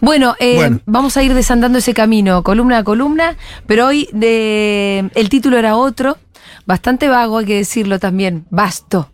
Bueno, 0.00 0.36
eh, 0.38 0.56
Bueno. 0.56 0.80
vamos 0.84 1.16
a 1.16 1.22
ir 1.22 1.32
desandando 1.32 1.78
ese 1.78 1.94
camino, 1.94 2.42
columna 2.42 2.78
a 2.78 2.84
columna, 2.84 3.36
pero 3.66 3.86
hoy 3.86 4.08
de, 4.12 5.10
el 5.14 5.28
título 5.30 5.56
era 5.58 5.76
otro, 5.76 6.18
bastante 6.66 7.08
vago, 7.08 7.38
hay 7.38 7.46
que 7.46 7.56
decirlo 7.56 7.98
también, 7.98 8.44
vasto 8.50 9.10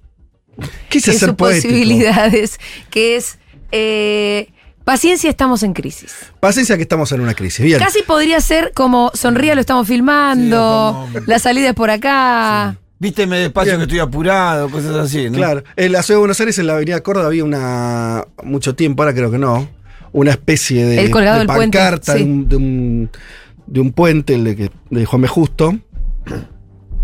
Quise 0.89 1.13
ser 1.13 1.29
sus 1.29 1.37
posibilidades, 1.37 2.59
que 2.91 3.15
es 3.17 3.39
eh, 3.71 4.49
paciencia, 4.93 5.29
estamos 5.29 5.63
en 5.65 5.75
crisis. 5.75 6.15
Paciencia 6.41 6.77
que 6.77 6.83
estamos 6.83 7.13
en 7.13 7.21
una 7.21 7.35
crisis. 7.35 7.63
Bien. 7.63 7.79
Casi 7.79 8.01
podría 8.05 8.41
ser 8.41 8.73
como 8.75 9.11
sonría, 9.13 9.55
lo 9.55 9.61
estamos 9.61 9.87
filmando, 9.87 11.07
Sí, 11.09 11.13
como- 11.15 11.27
la 11.27 11.39
salida 11.39 11.69
es 11.69 11.75
por 11.75 11.91
acá. 11.91 12.79
Vísteme 12.99 13.39
despacio 13.39 13.73
Bien. 13.73 13.81
que 13.81 13.83
estoy 13.85 13.99
apurado, 13.99 14.71
cosas 14.71 14.97
así, 14.97 15.29
¿no? 15.29 15.37
Claro. 15.37 15.63
En 15.77 15.93
la 15.93 16.03
ciudad 16.03 16.17
de 16.17 16.21
Buenos 16.21 16.41
Aires, 16.41 16.59
en 16.59 16.67
la 16.69 16.73
avenida 16.73 17.03
Córdoba, 17.03 17.27
había 17.27 17.45
una. 17.45 18.25
mucho 18.43 18.75
tiempo, 18.75 19.03
ahora 19.03 19.15
creo 19.15 19.31
que 19.31 19.37
no. 19.37 19.69
Una 20.13 20.31
especie 20.31 20.87
de. 20.87 21.03
El 21.03 21.11
colgado 21.11 21.35
de 21.35 21.41
del 21.41 21.47
puente, 21.55 21.77
pancarta 21.79 22.15
sí. 22.15 22.21
de, 22.21 22.57
un, 22.57 23.11
de, 23.67 23.85
puente, 23.93 24.35
el 24.37 24.45
de, 24.45 24.57
que- 24.57 24.71
de 24.89 25.05
Juan 25.05 25.21
B. 25.21 25.29
Justo. 25.29 25.79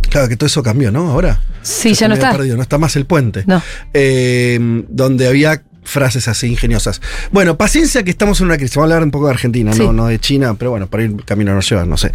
Claro 0.09 0.27
que 0.29 0.37
todo 0.39 0.47
eso 0.47 0.63
cambió, 0.63 0.91
¿no? 0.91 1.11
Ahora. 1.11 1.39
Sí, 1.61 1.93
ya 1.93 2.09
no 2.09 2.15
está. 2.15 2.33
perdido, 2.33 2.57
no 2.57 2.63
está 2.63 2.79
más 2.79 2.97
el 2.97 3.05
puente. 3.05 3.45
No. 3.47 3.61
Eh, 3.93 4.59
donde 4.89 5.29
había 5.29 5.63
frases 5.85 6.29
así 6.29 6.47
ingeniosas. 6.49 7.01
Bueno, 7.31 7.57
paciencia 7.57 8.03
que 8.03 8.11
estamos 8.11 8.41
en 8.41 8.47
una 8.47 8.57
crisis. 8.57 8.77
Vamos 8.77 8.91
a 8.91 8.95
hablar 8.95 9.05
un 9.05 9.11
poco 9.11 9.27
de 9.27 9.33
Argentina, 9.33 9.73
Sí. 9.73 9.81
no, 9.81 9.93
no 9.93 10.07
de 10.07 10.19
China, 10.19 10.55
pero 10.55 10.71
bueno, 10.71 10.87
por 10.89 11.01
ahí 11.01 11.07
el 11.07 11.25
camino 11.25 11.55
nos 11.55 11.69
lleva, 11.69 11.85
no 11.85 11.97
sé. 11.97 12.11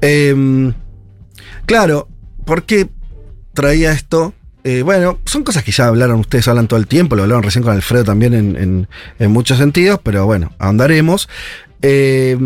Eh, 0.00 0.72
claro, 1.66 2.08
¿por 2.44 2.64
qué 2.64 2.88
traía 3.54 3.92
esto? 3.92 4.34
Eh, 4.64 4.82
bueno, 4.82 5.18
son 5.24 5.42
cosas 5.42 5.64
que 5.64 5.72
ya 5.72 5.86
hablaron, 5.86 6.20
ustedes 6.20 6.46
hablan 6.48 6.68
todo 6.68 6.78
el 6.78 6.86
tiempo, 6.86 7.16
lo 7.16 7.22
hablaron 7.22 7.42
recién 7.42 7.64
con 7.64 7.72
Alfredo 7.72 8.04
también 8.04 8.34
en, 8.34 8.56
en- 8.56 8.88
en 9.18 9.30
muchos 9.30 9.58
sentidos, 9.58 10.00
pero 10.02 10.26
bueno, 10.26 10.52
ahondaremos. 10.58 11.28
Eh, 11.82 12.36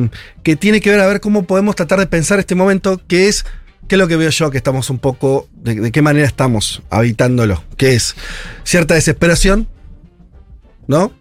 que 0.44 0.54
tiene 0.54 0.80
que 0.80 0.90
ver 0.90 1.00
a 1.00 1.08
ver 1.08 1.20
cómo 1.20 1.44
podemos 1.44 1.74
tratar 1.74 1.98
de 1.98 2.06
pensar 2.06 2.38
este 2.38 2.54
momento, 2.54 3.00
que 3.08 3.26
es, 3.26 3.44
¿qué 3.88 3.96
es 3.96 3.98
lo 3.98 4.06
que 4.06 4.14
veo 4.16 4.30
yo? 4.30 4.48
Que 4.52 4.58
estamos 4.58 4.90
un 4.90 5.00
poco, 5.00 5.48
de, 5.56 5.74
de 5.74 5.90
qué 5.90 6.02
manera 6.02 6.24
estamos 6.24 6.82
habitándolo, 6.88 7.64
que 7.76 7.94
es 7.96 8.14
cierta 8.62 8.94
desesperación, 8.94 9.66
¿no? 10.86 11.12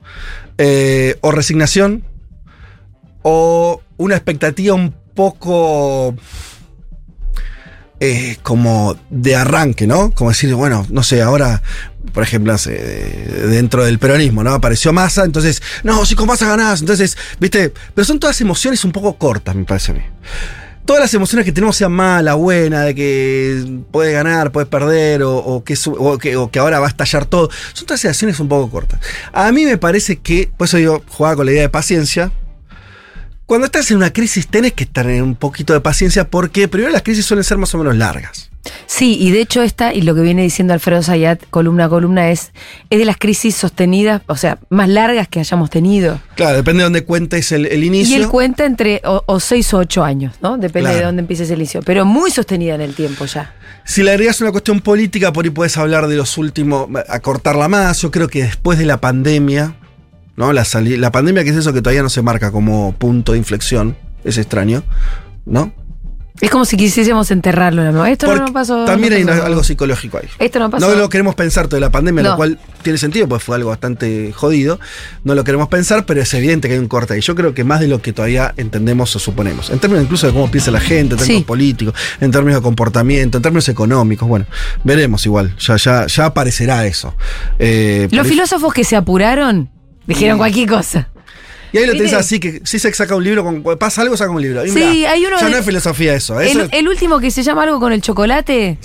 Eh, 0.57 1.17
o 1.21 1.31
resignación, 1.31 2.03
o 3.21 3.81
una 3.97 4.15
expectativa 4.15 4.75
un 4.75 4.93
poco 5.15 6.15
eh, 7.99 8.37
como 8.43 8.97
de 9.09 9.35
arranque, 9.35 9.87
¿no? 9.87 10.11
Como 10.11 10.29
decir, 10.31 10.53
bueno, 10.55 10.85
no 10.89 11.03
sé, 11.03 11.21
ahora, 11.21 11.61
por 12.11 12.23
ejemplo, 12.23 12.53
eh, 12.67 13.47
dentro 13.49 13.85
del 13.85 13.97
peronismo, 13.97 14.43
¿no? 14.43 14.53
Apareció 14.53 14.91
Massa, 14.91 15.23
entonces, 15.23 15.61
no, 15.83 16.05
si 16.05 16.15
con 16.15 16.27
Massa 16.27 16.47
ganás, 16.47 16.81
entonces, 16.81 17.17
¿viste? 17.39 17.71
Pero 17.95 18.03
son 18.03 18.19
todas 18.19 18.41
emociones 18.41 18.83
un 18.83 18.91
poco 18.91 19.17
cortas, 19.17 19.55
me 19.55 19.63
parece 19.63 19.93
a 19.93 19.95
mí. 19.95 20.01
Todas 20.85 21.01
las 21.01 21.13
emociones 21.13 21.45
que 21.45 21.51
tenemos 21.53 21.77
sean 21.77 21.93
mala, 21.93 22.33
buena, 22.33 22.81
de 22.83 22.93
que 22.93 23.81
puede 23.91 24.11
ganar, 24.11 24.51
puede 24.51 24.65
perder, 24.65 25.21
o, 25.23 25.63
que, 25.63 25.75
que, 26.51 26.59
ahora 26.59 26.79
va 26.79 26.87
a 26.87 26.89
estallar 26.89 27.25
todo, 27.25 27.49
son 27.73 27.87
todas 27.87 28.01
sensaciones 28.01 28.39
un 28.41 28.49
poco 28.49 28.69
cortas. 28.69 28.99
A 29.31 29.51
mí 29.53 29.65
me 29.65 29.77
parece 29.77 30.17
que, 30.17 30.49
por 30.57 30.65
eso 30.65 30.77
yo 30.79 31.01
jugaba 31.07 31.37
con 31.37 31.45
la 31.45 31.53
idea 31.53 31.61
de 31.61 31.69
paciencia, 31.69 32.33
cuando 33.45 33.65
estás 33.65 33.89
en 33.91 33.97
una 33.97 34.11
crisis 34.13 34.47
tenés 34.47 34.73
que 34.73 34.83
estar 34.85 35.07
en 35.09 35.21
un 35.23 35.35
poquito 35.35 35.73
de 35.73 35.81
paciencia 35.81 36.29
porque 36.29 36.67
primero 36.67 36.91
las 36.91 37.01
crisis 37.03 37.25
suelen 37.25 37.43
ser 37.43 37.57
más 37.57 37.73
o 37.75 37.77
menos 37.77 37.95
largas. 37.95 38.49
Sí, 38.85 39.17
y 39.19 39.31
de 39.31 39.41
hecho 39.41 39.61
esta, 39.61 39.93
y 39.93 40.01
lo 40.03 40.15
que 40.15 40.21
viene 40.21 40.41
diciendo 40.41 40.73
Alfredo 40.73 41.03
Zayat, 41.03 41.41
columna 41.49 41.85
a 41.85 41.89
columna, 41.89 42.31
es, 42.31 42.53
es 42.89 42.97
de 42.97 43.03
las 43.03 43.17
crisis 43.17 43.55
sostenidas, 43.55 44.21
o 44.27 44.37
sea, 44.37 44.57
más 44.69 44.87
largas 44.87 45.27
que 45.27 45.41
hayamos 45.41 45.69
tenido. 45.69 46.21
Claro, 46.35 46.55
depende 46.55 46.79
de 46.79 46.83
dónde 46.85 47.03
cuentes 47.03 47.51
el, 47.51 47.65
el 47.65 47.83
Y 47.83 47.87
inicio. 47.87 48.15
él 48.15 48.29
cuenta 48.29 48.63
entre 48.65 49.01
o, 49.03 49.21
o 49.25 49.39
seis 49.41 49.73
o 49.73 49.79
ocho 49.79 50.05
años, 50.05 50.35
¿no? 50.41 50.57
Depende 50.57 50.95
de 50.95 51.03
dónde 51.03 51.19
empieces 51.21 51.49
el 51.51 51.59
inicio. 51.59 51.81
Pero 51.83 52.05
muy 52.05 52.31
sostenida 52.31 52.75
en 52.75 52.81
el 52.81 52.95
tiempo 52.95 53.25
ya. 53.25 53.53
Si 53.83 54.01
le 54.01 54.11
agregas 54.11 54.39
una 54.39 54.51
cuestión 54.51 54.79
política, 54.79 55.33
por 55.33 55.43
ahí 55.43 55.51
puedes 55.51 55.75
hablar 55.77 56.07
de 56.07 56.15
los 56.15 56.37
últimos, 56.37 56.87
acortarla 57.09 57.67
más. 57.67 58.01
Yo 58.01 58.11
creo 58.11 58.29
que 58.29 58.43
después 58.43 58.79
de 58.79 58.85
la 58.85 59.01
pandemia, 59.01 59.75
¿no? 60.35 60.53
La, 60.53 60.65
la 60.97 61.11
pandemia, 61.11 61.43
que 61.43 61.49
es 61.51 61.55
eso 61.57 61.73
que 61.73 61.81
todavía 61.81 62.03
no 62.03 62.09
se 62.09 62.21
marca 62.21 62.51
como 62.51 62.93
punto 62.93 63.31
de 63.33 63.37
inflexión, 63.37 63.95
es 64.23 64.37
extraño, 64.37 64.83
¿no? 65.45 65.73
Es 66.41 66.49
como 66.49 66.65
si 66.65 66.75
quisiésemos 66.75 67.29
enterrarlo. 67.29 67.91
¿no? 67.91 68.05
Esto 68.07 68.25
no, 68.25 68.31
Porque 68.33 68.45
no 68.47 68.53
pasó. 68.53 68.85
También 68.85 69.11
no 69.13 69.17
hay 69.17 69.23
pasó. 69.25 69.45
algo 69.45 69.63
psicológico 69.63 70.17
ahí. 70.17 70.27
Esto 70.39 70.57
no 70.59 70.69
pasó. 70.69 70.89
No 70.89 70.95
lo 70.95 71.07
queremos 71.07 71.35
pensar 71.35 71.67
toda 71.67 71.79
la 71.79 71.91
pandemia, 71.91 72.23
No. 72.23 72.29
lo 72.31 72.35
cual 72.35 72.59
tiene 72.81 72.97
sentido, 72.97 73.27
pues 73.29 73.43
fue 73.43 73.55
algo 73.55 73.69
bastante 73.69 74.33
jodido. 74.33 74.79
No 75.23 75.35
lo 75.35 75.43
queremos 75.43 75.67
pensar, 75.69 76.05
pero 76.07 76.21
es 76.21 76.33
evidente 76.33 76.67
que 76.67 76.73
hay 76.73 76.79
un 76.79 76.87
corte 76.87 77.13
ahí. 77.13 77.21
Yo 77.21 77.35
creo 77.35 77.53
que 77.53 77.63
más 77.63 77.79
de 77.81 77.87
lo 77.87 78.01
que 78.01 78.13
todavía 78.13 78.51
entendemos 78.57 79.15
o 79.15 79.19
suponemos. 79.19 79.69
En 79.69 79.77
términos 79.77 80.03
incluso 80.05 80.25
de 80.25 80.33
cómo 80.33 80.49
piensa 80.49 80.71
la 80.71 80.79
gente, 80.81 81.13
en 81.13 81.19
términos 81.19 81.37
Sí. 81.41 81.43
políticos, 81.45 81.93
en 82.19 82.31
términos 82.31 82.59
de 82.61 82.63
comportamiento, 82.63 83.37
en 83.37 83.41
términos 83.43 83.69
económicos. 83.69 84.27
Bueno, 84.27 84.47
veremos 84.83 85.23
igual. 85.27 85.55
Ya, 85.59 85.77
ya, 85.77 86.07
ya 86.07 86.25
aparecerá 86.25 86.85
eso. 86.87 87.13
Eh, 87.59 88.07
Los 88.11 88.27
filósofos 88.27 88.73
que 88.73 88.83
se 88.83 88.95
apuraron 88.95 89.69
dijeron 90.07 90.37
cualquier 90.37 90.69
cosa. 90.69 91.09
y 91.71 91.77
ahí 91.77 91.85
lo 91.87 91.93
tenés 91.93 92.13
así, 92.13 92.39
que 92.39 92.61
si 92.65 92.77
se 92.79 92.93
saca 92.93 93.15
un 93.15 93.23
libro, 93.23 93.43
con, 93.43 93.63
pasa 93.79 94.01
algo, 94.01 94.15
saca 94.17 94.31
un 94.31 94.41
libro. 94.41 94.65
Y 94.65 94.69
Sí, 94.69 94.75
mirá, 94.79 95.11
hay 95.11 95.25
uno 95.25 95.37
Ya 95.39 95.45
de- 95.45 95.51
no 95.51 95.57
es 95.57 95.65
filosofía 95.65 96.13
eso. 96.15 96.39
eso 96.39 96.61
El, 96.63 96.69
el 96.71 96.87
último 96.87 97.19
que 97.19 97.31
se 97.31 97.41
llama 97.43 97.63
algo 97.63 97.79
con 97.79 97.91
el 97.93 98.01
chocolate, 98.01 98.77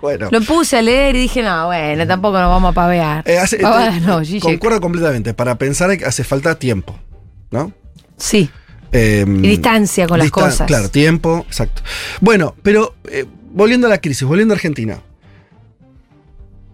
bueno. 0.00 0.28
lo 0.30 0.40
puse 0.42 0.76
a 0.76 0.82
leer 0.82 1.16
y 1.16 1.20
dije, 1.20 1.42
no, 1.42 1.66
bueno, 1.66 2.06
tampoco 2.06 2.38
nos 2.38 2.48
vamos 2.48 2.70
a 2.70 2.74
pavear. 2.74 3.22
Eh, 3.26 3.38
hace- 3.38 3.58
Pavadas 3.58 3.96
eh, 3.96 4.00
no, 4.00 4.40
concuerdo 4.40 4.80
completamente. 4.80 5.32
Para 5.34 5.56
pensar 5.56 5.90
hace 6.06 6.24
falta 6.24 6.58
tiempo, 6.58 6.98
¿no? 7.50 7.72
Sí. 8.16 8.50
Eh, 8.92 9.24
Y 9.26 9.48
distancia 9.48 10.06
con 10.06 10.18
las 10.20 10.30
cosas. 10.30 10.66
Claro, 10.68 10.88
tiempo, 10.88 11.44
exacto. 11.48 11.82
Bueno, 12.20 12.54
pero 12.62 12.94
eh, 13.10 13.24
volviendo 13.50 13.86
a 13.88 13.90
la 13.90 13.98
crisis, 13.98 14.22
volviendo 14.28 14.54
a 14.54 14.56
Argentina. 14.56 15.00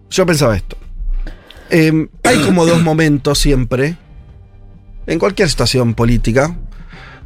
Yo 0.09 0.25
pensaba 0.25 0.55
esto. 0.55 0.77
Eh, 1.71 2.07
hay 2.23 2.37
como 2.43 2.65
dos 2.65 2.83
momentos 2.83 3.39
siempre, 3.39 3.97
en 5.07 5.17
cualquier 5.19 5.49
situación 5.49 5.93
política, 5.93 6.55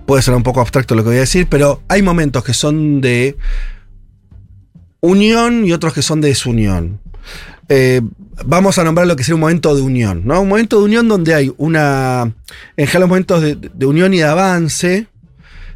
puede 0.05 0.21
ser 0.21 0.35
un 0.35 0.43
poco 0.43 0.61
abstracto 0.61 0.93
lo 0.95 1.03
que 1.03 1.09
voy 1.09 1.17
a 1.17 1.21
decir, 1.21 1.47
pero 1.49 1.81
hay 1.87 2.03
momentos 2.03 2.43
que 2.43 2.53
son 2.53 3.01
de 3.01 3.35
unión 5.01 5.65
y 5.65 5.73
otros 5.73 5.93
que 5.93 6.01
son 6.01 6.21
de 6.21 6.29
desunión. 6.29 6.99
Eh, 7.69 8.01
vamos 8.45 8.77
a 8.77 8.83
nombrar 8.83 9.07
lo 9.07 9.15
que 9.15 9.23
sería 9.23 9.35
un 9.35 9.41
momento 9.41 9.75
de 9.75 9.81
unión, 9.81 10.21
¿no? 10.25 10.41
Un 10.41 10.49
momento 10.49 10.77
de 10.77 10.85
unión 10.85 11.07
donde 11.07 11.33
hay 11.33 11.51
una. 11.57 12.31
En 12.77 12.85
general, 12.85 13.01
los 13.01 13.09
momentos 13.09 13.41
de, 13.41 13.55
de 13.55 13.85
unión 13.87 14.13
y 14.13 14.17
de 14.17 14.25
avance 14.25 15.07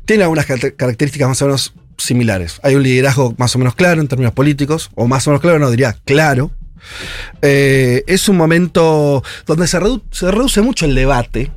tienen 0.06 0.24
algunas 0.24 0.46
car- 0.46 0.76
características 0.76 1.28
más 1.28 1.42
o 1.42 1.46
menos 1.46 1.74
similares. 1.98 2.60
Hay 2.62 2.76
un 2.76 2.84
liderazgo 2.84 3.34
más 3.38 3.56
o 3.56 3.60
menos 3.60 3.74
claro 3.74 4.00
en 4.02 4.08
términos 4.08 4.34
políticos, 4.34 4.92
o 4.94 5.08
más 5.08 5.26
o 5.26 5.32
menos 5.32 5.42
claro, 5.42 5.58
no 5.58 5.72
diría 5.72 5.96
claro. 6.06 6.52
Eh, 7.42 8.04
es 8.08 8.30
un 8.30 8.38
momento 8.38 9.24
donde 9.46 9.68
se, 9.68 9.80
redu- 9.80 10.04
se 10.12 10.32
reduce 10.32 10.62
mucho 10.62 10.86
el 10.86 10.96
debate 10.96 11.52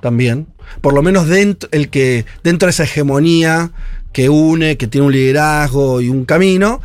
también, 0.00 0.46
por 0.80 0.94
lo 0.94 1.02
menos 1.02 1.26
dentro, 1.28 1.68
el 1.72 1.88
que, 1.88 2.24
dentro 2.44 2.66
de 2.66 2.70
esa 2.70 2.84
hegemonía 2.84 3.70
que 4.12 4.28
une, 4.28 4.76
que 4.76 4.86
tiene 4.86 5.06
un 5.06 5.12
liderazgo 5.12 6.00
y 6.00 6.08
un 6.08 6.24
camino, 6.24 6.80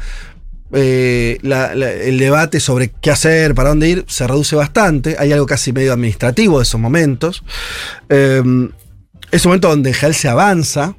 eh, 0.74 1.38
el 1.43 2.17
debate 2.17 2.60
sobre 2.60 2.91
qué 3.01 3.12
hacer, 3.12 3.53
para 3.55 3.69
dónde 3.69 3.89
ir, 3.89 4.05
se 4.07 4.25
reduce 4.25 4.55
bastante. 4.55 5.15
Hay 5.19 5.31
algo 5.31 5.45
casi 5.45 5.74
medio 5.74 5.93
administrativo 5.93 6.60
de 6.60 6.63
esos 6.63 6.79
momentos. 6.79 7.43
Eh, 8.10 8.41
es 9.31 9.45
un 9.45 9.50
momento 9.50 9.69
donde 9.69 9.89
en 9.89 9.93
general 9.95 10.15
se 10.15 10.27
avanza, 10.29 10.95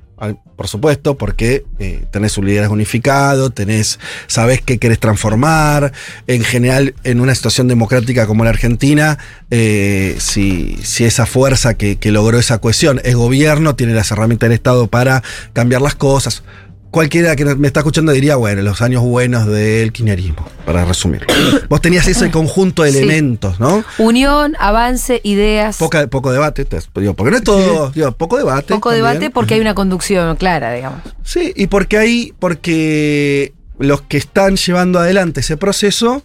por 0.57 0.69
supuesto, 0.69 1.17
porque 1.17 1.65
eh, 1.79 2.05
tenés 2.11 2.39
un 2.39 2.47
liderazgo 2.47 2.75
unificado, 2.75 3.51
tenés, 3.51 3.99
sabés 4.27 4.61
qué 4.63 4.79
querés 4.79 5.01
transformar. 5.01 5.93
En 6.27 6.45
general, 6.45 6.95
en 7.05 7.21
una 7.21 7.35
situación 7.35 7.69
democrática 7.69 8.27
como 8.27 8.45
la 8.45 8.51
Argentina, 8.51 9.19
eh, 9.51 10.17
si, 10.19 10.79
si 10.83 11.05
esa 11.05 11.27
fuerza 11.27 11.75
que, 11.75 11.97
que 11.97 12.13
logró 12.13 12.39
esa 12.39 12.59
cohesión 12.59 13.01
es 13.05 13.17
gobierno, 13.17 13.75
tiene 13.75 13.95
las 13.95 14.11
herramientas 14.11 14.49
del 14.49 14.55
Estado 14.55 14.87
para 14.87 15.23
cambiar 15.53 15.83
las 15.83 15.95
cosas. 15.95 16.43
Cualquiera 16.93 17.35
que 17.37 17.45
me 17.57 17.67
está 17.67 17.81
escuchando 17.81 18.13
diría, 18.13 18.37
bueno, 18.37 18.61
los 18.63 18.83
años 18.83 19.03
buenos 19.03 19.47
del 19.47 19.93
kirchnerismo, 19.93 20.47
para 20.67 20.85
resumir. 20.85 21.27
Vos 21.71 21.81
tenías 21.81 22.07
ese 22.07 22.31
conjunto 22.31 22.83
de 22.83 22.93
Sí. 22.93 22.99
elementos, 22.99 23.59
¿no? 23.59 23.83
Unión, 23.97 24.55
avance, 24.61 25.21
ideas. 25.25 25.79
Poca, 25.79 26.07
poco 26.09 26.31
debate, 26.33 26.67
te- 26.67 26.79
digo, 26.97 27.15
porque 27.15 27.31
no 27.31 27.37
es 27.39 27.43
todo, 27.45 27.91
digo, 27.93 28.13
poco 28.13 28.37
debate. 28.37 28.75
poco 28.75 28.91
también. 28.91 29.07
debate 29.09 29.31
porque 29.31 29.55
hay 29.55 29.61
una 29.61 29.75
conducción 29.75 30.37
clara, 30.37 30.71
digamos. 30.75 31.01
Sí, 31.25 31.53
y 31.57 31.67
porque 31.69 31.97
hay, 31.97 32.35
porque 32.39 33.55
los 33.79 34.03
que 34.03 34.19
están 34.19 34.57
llevando 34.57 34.99
adelante 34.99 35.41
ese 35.41 35.57
proceso 35.57 36.23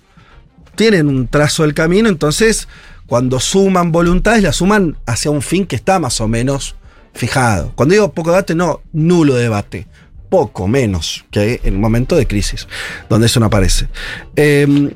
tienen 0.75 1.07
un 1.07 1.29
trazo 1.29 1.63
del 1.63 1.73
camino, 1.73 2.09
entonces 2.09 2.67
cuando 3.07 3.39
suman 3.39 3.93
voluntades, 3.93 4.43
la 4.43 4.51
suman 4.51 4.97
hacia 5.05 5.31
un 5.31 5.41
fin 5.41 5.65
que 5.65 5.77
está 5.77 5.97
más 5.97 6.19
o 6.19 6.27
menos 6.27 6.75
fijado. 7.13 7.71
Cuando 7.75 7.93
digo 7.93 8.11
poco 8.11 8.31
debate, 8.31 8.53
no, 8.53 8.81
nulo 8.91 9.35
debate. 9.35 9.87
Poco 10.29 10.67
menos 10.67 11.25
que 11.31 11.61
en 11.63 11.75
un 11.75 11.81
momento 11.81 12.15
de 12.15 12.27
crisis, 12.27 12.67
donde 13.09 13.27
eso 13.27 13.39
no 13.39 13.45
aparece. 13.47 13.87
Eh, 14.35 14.93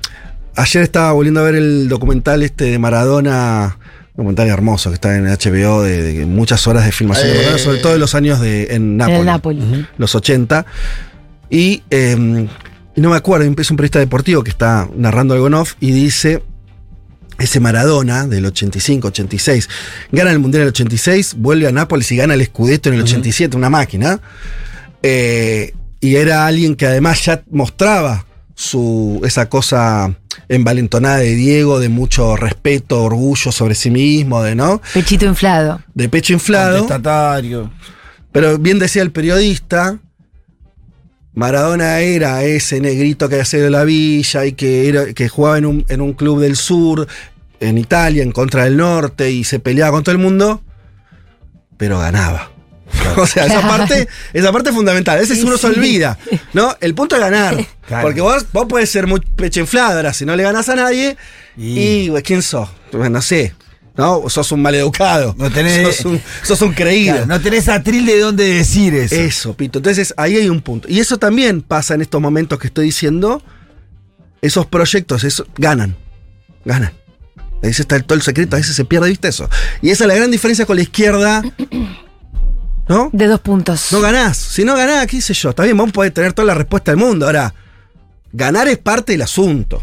ayer 0.55 0.83
estaba 0.83 1.11
volviendo 1.13 1.39
a 1.39 1.43
ver 1.43 1.55
el 1.55 1.89
documental 1.89 2.43
este 2.43 2.65
de 2.65 2.79
Maradona, 2.79 3.77
un 4.13 4.17
documental 4.17 4.49
hermoso 4.49 4.89
que 4.89 4.95
está 4.95 5.15
en 5.15 5.25
HBO, 5.25 5.83
de, 5.83 6.01
de 6.01 6.25
muchas 6.25 6.67
horas 6.67 6.85
de 6.85 6.91
filmación, 6.91 7.29
de 7.29 7.35
Maradona, 7.35 7.57
sobre 7.59 7.77
todo 7.79 7.93
de 7.93 7.99
los 7.99 8.15
años 8.15 8.39
de, 8.41 8.75
en 8.75 8.97
Nápoles 8.97 9.63
En 9.63 9.87
los 9.97 10.15
80. 10.15 10.65
Y, 11.49 11.83
eh, 11.89 12.47
y 12.95 13.01
no 13.01 13.09
me 13.09 13.15
acuerdo, 13.15 13.45
es 13.45 13.71
un 13.71 13.77
periodista 13.77 13.99
deportivo 13.99 14.43
que 14.43 14.49
está 14.49 14.89
narrando 14.95 15.33
algo 15.33 15.47
en 15.47 15.53
off 15.53 15.75
y 15.79 15.91
dice, 15.91 16.43
ese 17.39 17.59
Maradona 17.59 18.27
del 18.27 18.45
85, 18.45 19.07
86, 19.07 19.69
gana 20.11 20.31
el 20.31 20.39
Mundial 20.39 20.61
en 20.61 20.67
el 20.67 20.71
86, 20.71 21.35
vuelve 21.37 21.67
a 21.67 21.71
Nápoles 21.71 22.11
y 22.11 22.17
gana 22.17 22.33
el 22.33 22.45
Scudetto 22.45 22.89
en 22.89 22.95
el 22.95 23.01
87, 23.01 23.57
una 23.57 23.69
máquina. 23.69 24.19
Eh, 25.03 25.73
y 25.99 26.15
era 26.15 26.45
alguien 26.47 26.75
que 26.75 26.85
además 26.85 27.23
ya 27.23 27.43
mostraba 27.49 28.25
su, 28.55 29.21
esa 29.23 29.49
cosa 29.49 30.15
envalentonada 30.49 31.17
de 31.17 31.35
Diego, 31.35 31.79
de 31.79 31.89
mucho 31.89 32.35
respeto, 32.35 33.03
orgullo 33.03 33.51
sobre 33.51 33.75
sí 33.75 33.89
mismo, 33.89 34.43
de 34.43 34.55
no, 34.55 34.81
Pechito 34.93 35.25
inflado. 35.25 35.81
de 35.93 36.09
pecho 36.09 36.33
inflado. 36.33 36.87
Pero 38.31 38.57
bien 38.57 38.79
decía 38.79 39.01
el 39.01 39.11
periodista, 39.11 39.99
Maradona 41.33 41.99
era 41.99 42.43
ese 42.43 42.79
negrito 42.79 43.29
que 43.29 43.41
hacía 43.41 43.61
de 43.61 43.69
la 43.69 43.83
villa 43.83 44.45
y 44.45 44.53
que, 44.53 44.89
era, 44.89 45.13
que 45.13 45.29
jugaba 45.29 45.57
en 45.57 45.65
un, 45.65 45.85
en 45.87 46.01
un 46.01 46.13
club 46.13 46.39
del 46.39 46.55
sur, 46.55 47.07
en 47.59 47.77
Italia, 47.77 48.23
en 48.23 48.31
contra 48.31 48.65
del 48.65 48.77
norte, 48.77 49.31
y 49.31 49.43
se 49.43 49.59
peleaba 49.59 49.91
con 49.91 50.03
todo 50.03 50.13
el 50.13 50.21
mundo, 50.21 50.61
pero 51.77 51.99
ganaba. 51.99 52.51
O 53.17 53.27
sea, 53.27 53.45
esa 53.45 53.61
parte, 53.61 54.07
esa 54.33 54.51
parte 54.51 54.69
es 54.69 54.75
fundamental. 54.75 55.17
A 55.17 55.21
veces 55.21 55.37
Sí, 55.39 55.43
uno 55.45 55.57
se 55.57 55.67
olvida, 55.67 56.17
¿no? 56.53 56.75
El 56.81 56.93
punto 56.95 57.15
es 57.15 57.21
ganar. 57.21 57.57
Claro. 57.87 58.03
Porque 58.07 58.21
vos, 58.21 58.45
vos 58.53 58.67
podés 58.69 58.89
ser 58.89 59.05
muy 59.05 59.19
ahora 59.81 60.13
si 60.13 60.23
no 60.25 60.33
le 60.37 60.43
ganas 60.43 60.69
a 60.69 60.75
nadie, 60.75 61.17
Y- 61.57 61.79
y, 61.79 62.07
güey, 62.07 62.23
¿quién 62.23 62.41
sos? 62.41 62.69
Pues, 62.91 63.09
No 63.11 63.21
sé. 63.21 63.53
¿No? 63.97 64.29
Sos 64.29 64.49
un 64.53 64.61
maleducado. 64.61 65.35
No 65.37 65.49
tenés- 65.51 65.91
sos, 65.97 66.05
un, 66.05 66.21
sos 66.43 66.61
un 66.61 66.71
creído. 66.73 67.11
Claro, 67.15 67.27
no 67.27 67.41
tenés 67.41 67.67
atril 67.67 68.05
de 68.05 68.17
dónde 68.19 68.45
decir 68.45 68.95
eso. 68.95 69.15
Eso, 69.15 69.53
Pito. 69.57 69.79
Entonces 69.79 70.13
ahí 70.15 70.37
hay 70.37 70.47
un 70.47 70.61
punto. 70.61 70.87
Y 70.89 71.01
eso 71.01 71.17
también 71.17 71.61
pasa 71.61 71.93
en 71.95 72.01
estos 72.01 72.21
momentos 72.21 72.57
que 72.59 72.67
estoy 72.67 72.85
diciendo. 72.85 73.43
Esos 74.41 74.65
proyectos 74.65 75.23
eso, 75.25 75.45
ganan. 75.57 75.95
Ganan. 76.63 76.93
Ahí 77.61 77.69
está 77.71 77.97
el, 77.97 78.05
todo 78.05 78.15
el 78.15 78.21
secreto, 78.23 78.55
a 78.55 78.59
veces 78.59 78.75
se 78.75 78.85
pierde, 78.85 79.09
¿viste 79.09 79.27
eso? 79.27 79.49
Y 79.81 79.89
esa 79.91 80.05
es 80.05 80.07
la 80.07 80.15
gran 80.15 80.31
diferencia 80.31 80.65
con 80.65 80.77
la 80.77 80.81
izquierda. 80.83 81.43
¿No? 82.87 83.09
De 83.13 83.27
dos 83.27 83.39
puntos. 83.39 83.91
No 83.91 84.01
ganás. 84.01 84.37
Si 84.37 84.65
no 84.65 84.75
ganás, 84.75 85.07
qué 85.07 85.21
sé 85.21 85.33
yo. 85.33 85.51
Está 85.51 85.63
bien, 85.63 85.77
vos 85.77 85.91
podés 85.91 86.13
tener 86.13 86.33
toda 86.33 86.47
la 86.47 86.53
respuesta 86.55 86.91
del 86.91 86.99
mundo. 86.99 87.25
Ahora, 87.25 87.53
ganar 88.33 88.67
es 88.67 88.77
parte 88.77 89.13
del 89.13 89.21
asunto. 89.21 89.81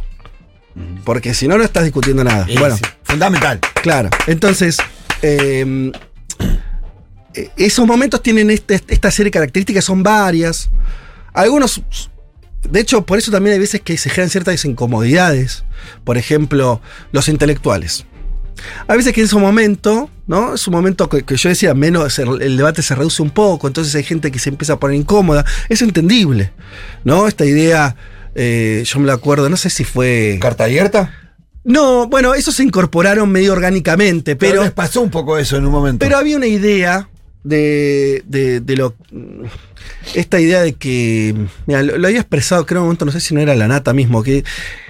Porque 1.04 1.34
si 1.34 1.48
no, 1.48 1.56
no 1.58 1.64
estás 1.64 1.84
discutiendo 1.84 2.22
nada. 2.22 2.46
Bueno. 2.58 2.76
Fundamental. 3.02 3.58
Claro, 3.82 4.10
entonces, 4.26 4.76
eh, 5.22 5.90
eh, 7.34 7.50
esos 7.56 7.86
momentos 7.86 8.22
tienen 8.22 8.50
este- 8.50 8.82
esta 8.88 9.10
serie 9.10 9.28
de 9.28 9.32
características, 9.32 9.84
son 9.84 10.02
varias. 10.02 10.70
Algunos, 11.32 11.82
de 12.68 12.80
hecho, 12.80 13.04
por 13.06 13.18
eso 13.18 13.30
también 13.30 13.54
hay 13.54 13.58
veces 13.60 13.80
que 13.80 13.96
se 13.96 14.10
generan 14.10 14.30
ciertas 14.30 14.64
incomodidades. 14.64 15.64
Por 16.04 16.18
ejemplo, 16.18 16.80
los 17.12 17.28
intelectuales. 17.28 18.04
Hay 18.86 18.96
veces 18.96 19.12
que 19.12 19.20
en 19.20 19.26
ese 19.26 19.36
momento, 19.36 20.10
¿no? 20.26 20.54
Es 20.54 20.66
un 20.66 20.72
momento 20.74 21.08
que, 21.08 21.22
que 21.24 21.36
yo 21.36 21.48
decía, 21.48 21.74
menos 21.74 22.18
el, 22.18 22.42
el 22.42 22.56
debate 22.56 22.82
se 22.82 22.94
reduce 22.94 23.22
un 23.22 23.30
poco, 23.30 23.66
entonces 23.66 23.94
hay 23.94 24.04
gente 24.04 24.30
que 24.30 24.38
se 24.38 24.50
empieza 24.50 24.74
a 24.74 24.78
poner 24.78 24.96
incómoda. 24.96 25.44
Es 25.68 25.82
entendible, 25.82 26.52
¿no? 27.04 27.28
Esta 27.28 27.44
idea, 27.44 27.96
eh, 28.34 28.82
yo 28.86 29.00
me 29.00 29.06
la 29.06 29.14
acuerdo, 29.14 29.48
no 29.48 29.56
sé 29.56 29.70
si 29.70 29.84
fue. 29.84 30.38
¿Carta 30.40 30.64
abierta? 30.64 31.12
No, 31.64 32.08
bueno, 32.08 32.34
eso 32.34 32.50
se 32.52 32.62
incorporaron 32.62 33.30
medio 33.30 33.52
orgánicamente, 33.52 34.36
Pero, 34.36 34.52
pero. 34.52 34.62
les 34.62 34.72
pasó 34.72 35.02
un 35.02 35.10
poco 35.10 35.36
eso 35.38 35.56
en 35.56 35.66
un 35.66 35.72
momento. 35.72 36.04
Pero 36.04 36.16
había 36.16 36.36
una 36.36 36.46
idea 36.46 37.08
de, 37.44 38.22
de, 38.26 38.60
de 38.60 38.76
lo. 38.76 38.94
Esta 40.14 40.40
idea 40.40 40.62
de 40.62 40.74
que. 40.74 41.34
Mira, 41.66 41.82
lo, 41.82 41.98
lo 41.98 42.06
había 42.06 42.20
expresado, 42.20 42.64
creo 42.64 42.78
en 42.78 42.82
un 42.82 42.86
momento, 42.88 43.04
no 43.04 43.12
sé 43.12 43.20
si 43.20 43.34
no 43.34 43.40
era 43.40 43.54
la 43.54 43.68
nata 43.68 43.92
mismo, 43.92 44.22
que 44.22 44.44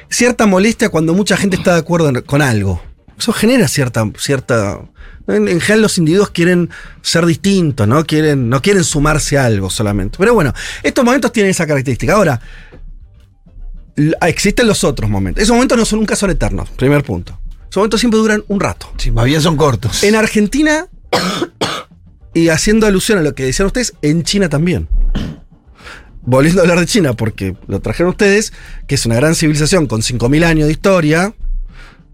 cierta 0.09 0.47
molestia 0.47 0.89
cuando 0.89 1.15
mucha 1.15 1.37
gente 1.37 1.57
está 1.57 1.73
de 1.75 1.81
acuerdo 1.81 2.13
con 2.25 2.43
algo. 2.43 2.81
Eso 3.19 3.33
genera 3.33 3.67
cierta, 3.69 4.09
cierta. 4.19 4.81
En, 5.27 5.49
en 5.49 5.61
general 5.61 5.83
los 5.83 5.99
individuos 5.99 6.31
quieren 6.31 6.71
ser 7.03 7.27
distintos, 7.27 7.87
¿no? 7.89 8.05
Quieren, 8.05 8.49
no 8.49 8.63
quieren 8.63 8.85
sumarse 8.85 9.37
a 9.39 9.45
algo 9.47 9.69
solamente. 9.71 10.17
Pero 10.19 10.35
bueno, 10.35 10.55
estos 10.83 11.05
momentos 11.05 11.33
tienen 11.33 11.51
esa 11.51 11.67
característica. 11.67 12.15
Ahora, 12.15 12.41
l- 13.97 14.15
existen 14.23 14.67
los 14.67 14.85
otros 14.85 15.11
momentos. 15.11 15.43
Esos 15.43 15.55
momentos 15.55 15.77
no 15.77 15.85
son 15.85 15.99
nunca 16.01 16.17
son 16.17 16.31
eternos, 16.31 16.71
primer 16.71 17.03
punto. 17.05 17.39
Esos 17.69 17.77
momentos 17.79 18.01
siempre 18.01 18.19
duran 18.21 18.45
un 18.49 18.61
rato. 18.61 18.91
Sí, 18.97 19.11
más 19.11 19.27
bien 19.27 19.43
son 19.43 19.57
cortos. 19.57 20.03
En 20.05 20.15
Argentina, 20.15 20.87
y 22.35 22.49
haciendo 22.49 22.87
alusión 22.87 23.19
a 23.19 23.23
lo 23.23 23.35
que 23.35 23.45
decían 23.45 23.67
ustedes, 23.67 23.95
en 24.01 24.23
China 24.23 24.49
también. 24.49 24.89
Volviendo 26.23 26.61
a 26.61 26.65
hablar 26.65 26.81
de 26.81 26.87
China, 26.87 27.15
porque 27.15 27.57
lo 27.67 27.81
trajeron 27.81 28.11
ustedes, 28.11 28.53
que 28.87 28.95
es 28.95 29.07
una 29.07 29.15
gran 29.17 29.35
civilización 29.35 29.87
con 29.87 30.03
5.000 30.03 30.45
años 30.45 30.67
de 30.67 30.73
historia, 30.73 31.35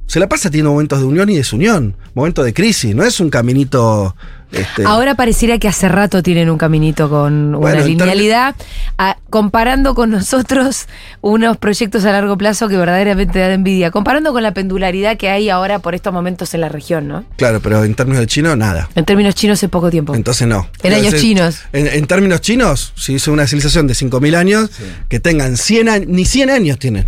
se 0.06 0.20
la 0.20 0.28
pasa 0.28 0.50
teniendo 0.50 0.70
momentos 0.72 1.00
de 1.00 1.06
unión 1.06 1.28
y 1.30 1.36
desunión, 1.36 1.96
momentos 2.14 2.44
de 2.44 2.52
crisis, 2.54 2.94
no 2.94 3.04
es 3.04 3.20
un 3.20 3.30
caminito... 3.30 4.14
este, 4.52 4.84
Ahora 4.84 5.14
pareciera 5.14 5.58
que 5.58 5.66
hace 5.66 5.88
rato 5.88 6.22
tienen 6.22 6.50
un 6.50 6.58
caminito 6.58 7.08
con 7.08 7.52
Bueno, 7.58 7.78
una 7.78 7.86
linealidad, 7.86 8.54
a- 8.98 9.16
comparando 9.30 9.94
con 9.94 10.10
nosotros 10.10 10.86
unos 11.22 11.56
proyectos 11.56 12.04
a 12.04 12.12
largo 12.12 12.36
plazo 12.38 12.68
que 12.68 12.76
verdaderamente 12.76 13.38
dan 13.40 13.50
envidia, 13.52 13.90
comparando 13.90 14.32
con 14.32 14.42
la 14.42 14.52
pendularidad 14.54 15.16
que 15.16 15.30
hay 15.30 15.48
ahora 15.48 15.78
por 15.80 15.94
estos 15.94 16.12
momentos 16.12 16.52
en 16.54 16.60
la 16.60 16.68
región, 16.68 17.08
¿no? 17.08 17.24
Claro, 17.36 17.60
pero 17.60 17.82
en 17.82 17.94
términos 17.94 18.20
de 18.20 18.26
chino, 18.26 18.54
nada. 18.54 18.88
En 18.94 19.04
términos 19.06 19.34
chinos 19.34 19.58
hace 19.58 19.68
poco 19.68 19.90
tiempo. 19.90 20.14
Entonces 20.14 20.46
no. 20.46 20.68
En 20.82 20.92
años 20.92 21.14
chinos. 21.14 21.60
En, 21.72 21.86
en 21.88 22.06
términos 22.06 22.40
chinos, 22.42 22.92
si 22.94 23.16
es 23.16 23.26
una 23.26 23.46
civilización 23.46 23.86
de 23.86 23.94
5.000 23.94 24.36
años, 24.36 24.70
que 25.08 25.18
tengan 25.18 25.56
100 25.56 25.88
años, 25.88 26.08
ni 26.08 26.24
100 26.26 26.50
años 26.50 26.78
tienen. 26.78 27.06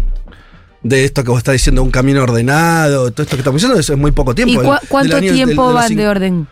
De 0.88 1.04
esto 1.04 1.24
que 1.24 1.30
vos 1.30 1.38
estás 1.38 1.52
diciendo, 1.54 1.82
un 1.82 1.90
camino 1.90 2.22
ordenado, 2.22 3.10
todo 3.10 3.22
esto 3.24 3.36
que 3.36 3.40
estamos 3.40 3.60
diciendo, 3.60 3.78
eso 3.80 3.92
es 3.92 3.98
muy 3.98 4.12
poco 4.12 4.34
tiempo. 4.34 4.62
¿Y 4.62 4.86
cuánto 4.88 5.16
año- 5.16 5.32
tiempo 5.32 5.68
de 5.68 5.74
los 5.74 5.82
van 5.82 5.96
de 5.96 6.08
orden? 6.08 6.46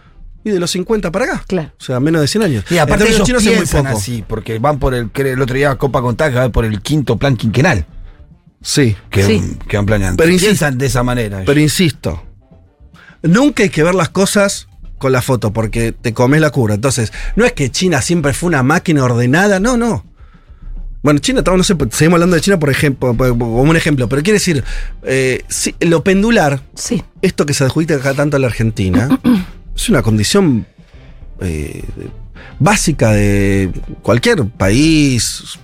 Y 0.45 0.51
de 0.51 0.61
los 0.61 0.71
50 0.73 1.11
para 1.11 1.25
acá. 1.27 1.45
Claro. 1.47 1.73
O 1.81 1.83
sea, 1.85 2.01
menos 2.01 2.21
de 2.21 2.29
100 2.29 2.43
años. 2.45 2.65
Y 2.71 2.79
aparte 2.79 3.05
En 3.05 3.09
términos 3.11 3.29
ellos 3.29 3.43
chinos 3.43 3.63
es 3.63 3.73
muy 3.75 3.83
poco. 3.85 3.97
así, 3.97 4.25
porque 4.27 4.59
van 4.59 4.79
por 4.79 4.95
el, 4.95 5.11
que 5.11 5.23
el 5.33 5.41
otro 5.41 5.57
día 5.57 5.75
Copa 5.77 6.03
Contact 6.03 6.37
va 6.37 6.49
por 6.51 6.65
el 6.65 6.83
quinto 6.83 7.17
plan 7.17 7.37
quinquenal 7.37 7.87
Sí. 8.61 8.97
que, 9.11 9.23
Sí. 9.23 9.57
que 9.69 9.77
van 9.77 9.87
planeando. 9.87 10.17
Pero 10.17 10.31
insisto- 10.33 10.49
piensan 10.51 10.77
de 10.79 10.87
esa 10.87 11.03
manera. 11.03 11.37
ellos. 11.39 11.47
Pero 11.47 11.61
insisto, 11.61 12.23
nunca 13.23 13.63
hay 13.63 13.71
que 13.71 13.83
ver 13.83 13.95
las 13.95 14.09
cosas 14.11 14.69
con 14.99 15.13
la 15.13 15.23
foto, 15.23 15.53
porque 15.53 15.93
te 15.93 16.13
comes 16.15 16.41
la 16.41 16.51
cura. 16.51 16.75
Entonces, 16.75 17.13
no 17.37 17.45
es 17.45 17.53
que 17.53 17.71
China 17.71 18.01
siempre 18.03 18.33
fue 18.35 18.49
una 18.49 18.63
máquina 18.63 19.05
ordenada, 19.05 19.61
no, 19.61 19.77
no. 19.77 20.05
Bueno, 21.05 21.21
China, 21.21 21.41
estamos, 21.41 21.59
no 21.59 21.65
sé, 21.65 21.77
seguimos 21.91 22.15
hablando 22.17 22.35
de 22.35 22.41
China, 22.41 22.59
por 22.59 22.71
ejemplo, 22.71 23.15
como 23.17 23.61
un 23.61 23.77
ejemplo, 23.77 24.09
pero 24.09 24.23
quiere 24.23 24.39
decir, 24.39 24.65
eh, 25.03 25.43
si- 25.49 25.75
lo 25.81 26.03
pendular, 26.03 26.63
Sí. 26.75 27.05
esto 27.21 27.45
que 27.45 27.53
se 27.53 27.63
adjudica 27.63 27.97
acá 27.97 28.15
tanto 28.15 28.39
a 28.39 28.41
la 28.41 28.47
Argentina, 28.47 29.21
es 29.77 29.89
una 29.91 30.01
condición 30.03 30.67
eh, 31.41 31.85
básica 32.59 33.11
de 33.13 33.71
cualquier 34.03 34.47
país, 34.47 35.59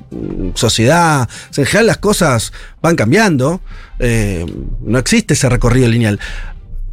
sociedad. 0.54 1.22
O 1.50 1.54
sea, 1.54 1.62
en 1.62 1.66
general 1.66 1.86
las 1.86 1.98
cosas 1.98 2.52
van 2.82 2.96
cambiando. 2.96 3.60
eh, 3.98 4.44
no 4.82 4.98
existe 4.98 5.34
ese 5.34 5.48
recorrido 5.48 5.88
lineal. 5.88 6.18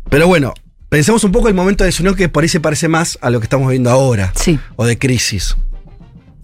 Pero 0.10 0.28
bueno, 0.28 0.54
pensemos 0.90 1.24
un 1.24 1.32
poco 1.34 1.48
el 1.50 1.54
momento 1.54 1.84
de 1.84 1.88
desunión 1.90 2.16
que 2.16 2.30
por 2.30 2.44
ahí 2.44 2.50
se 2.50 2.60
parece 2.62 2.88
más 2.88 3.18
a 3.22 3.30
lo 3.30 3.40
que 3.40 3.46
estamos 3.46 3.70
viendo 3.70 3.90
ahora. 3.90 4.32
Sí. 4.36 4.58
O 4.78 4.86
de 4.86 4.98
crisis. 4.98 5.56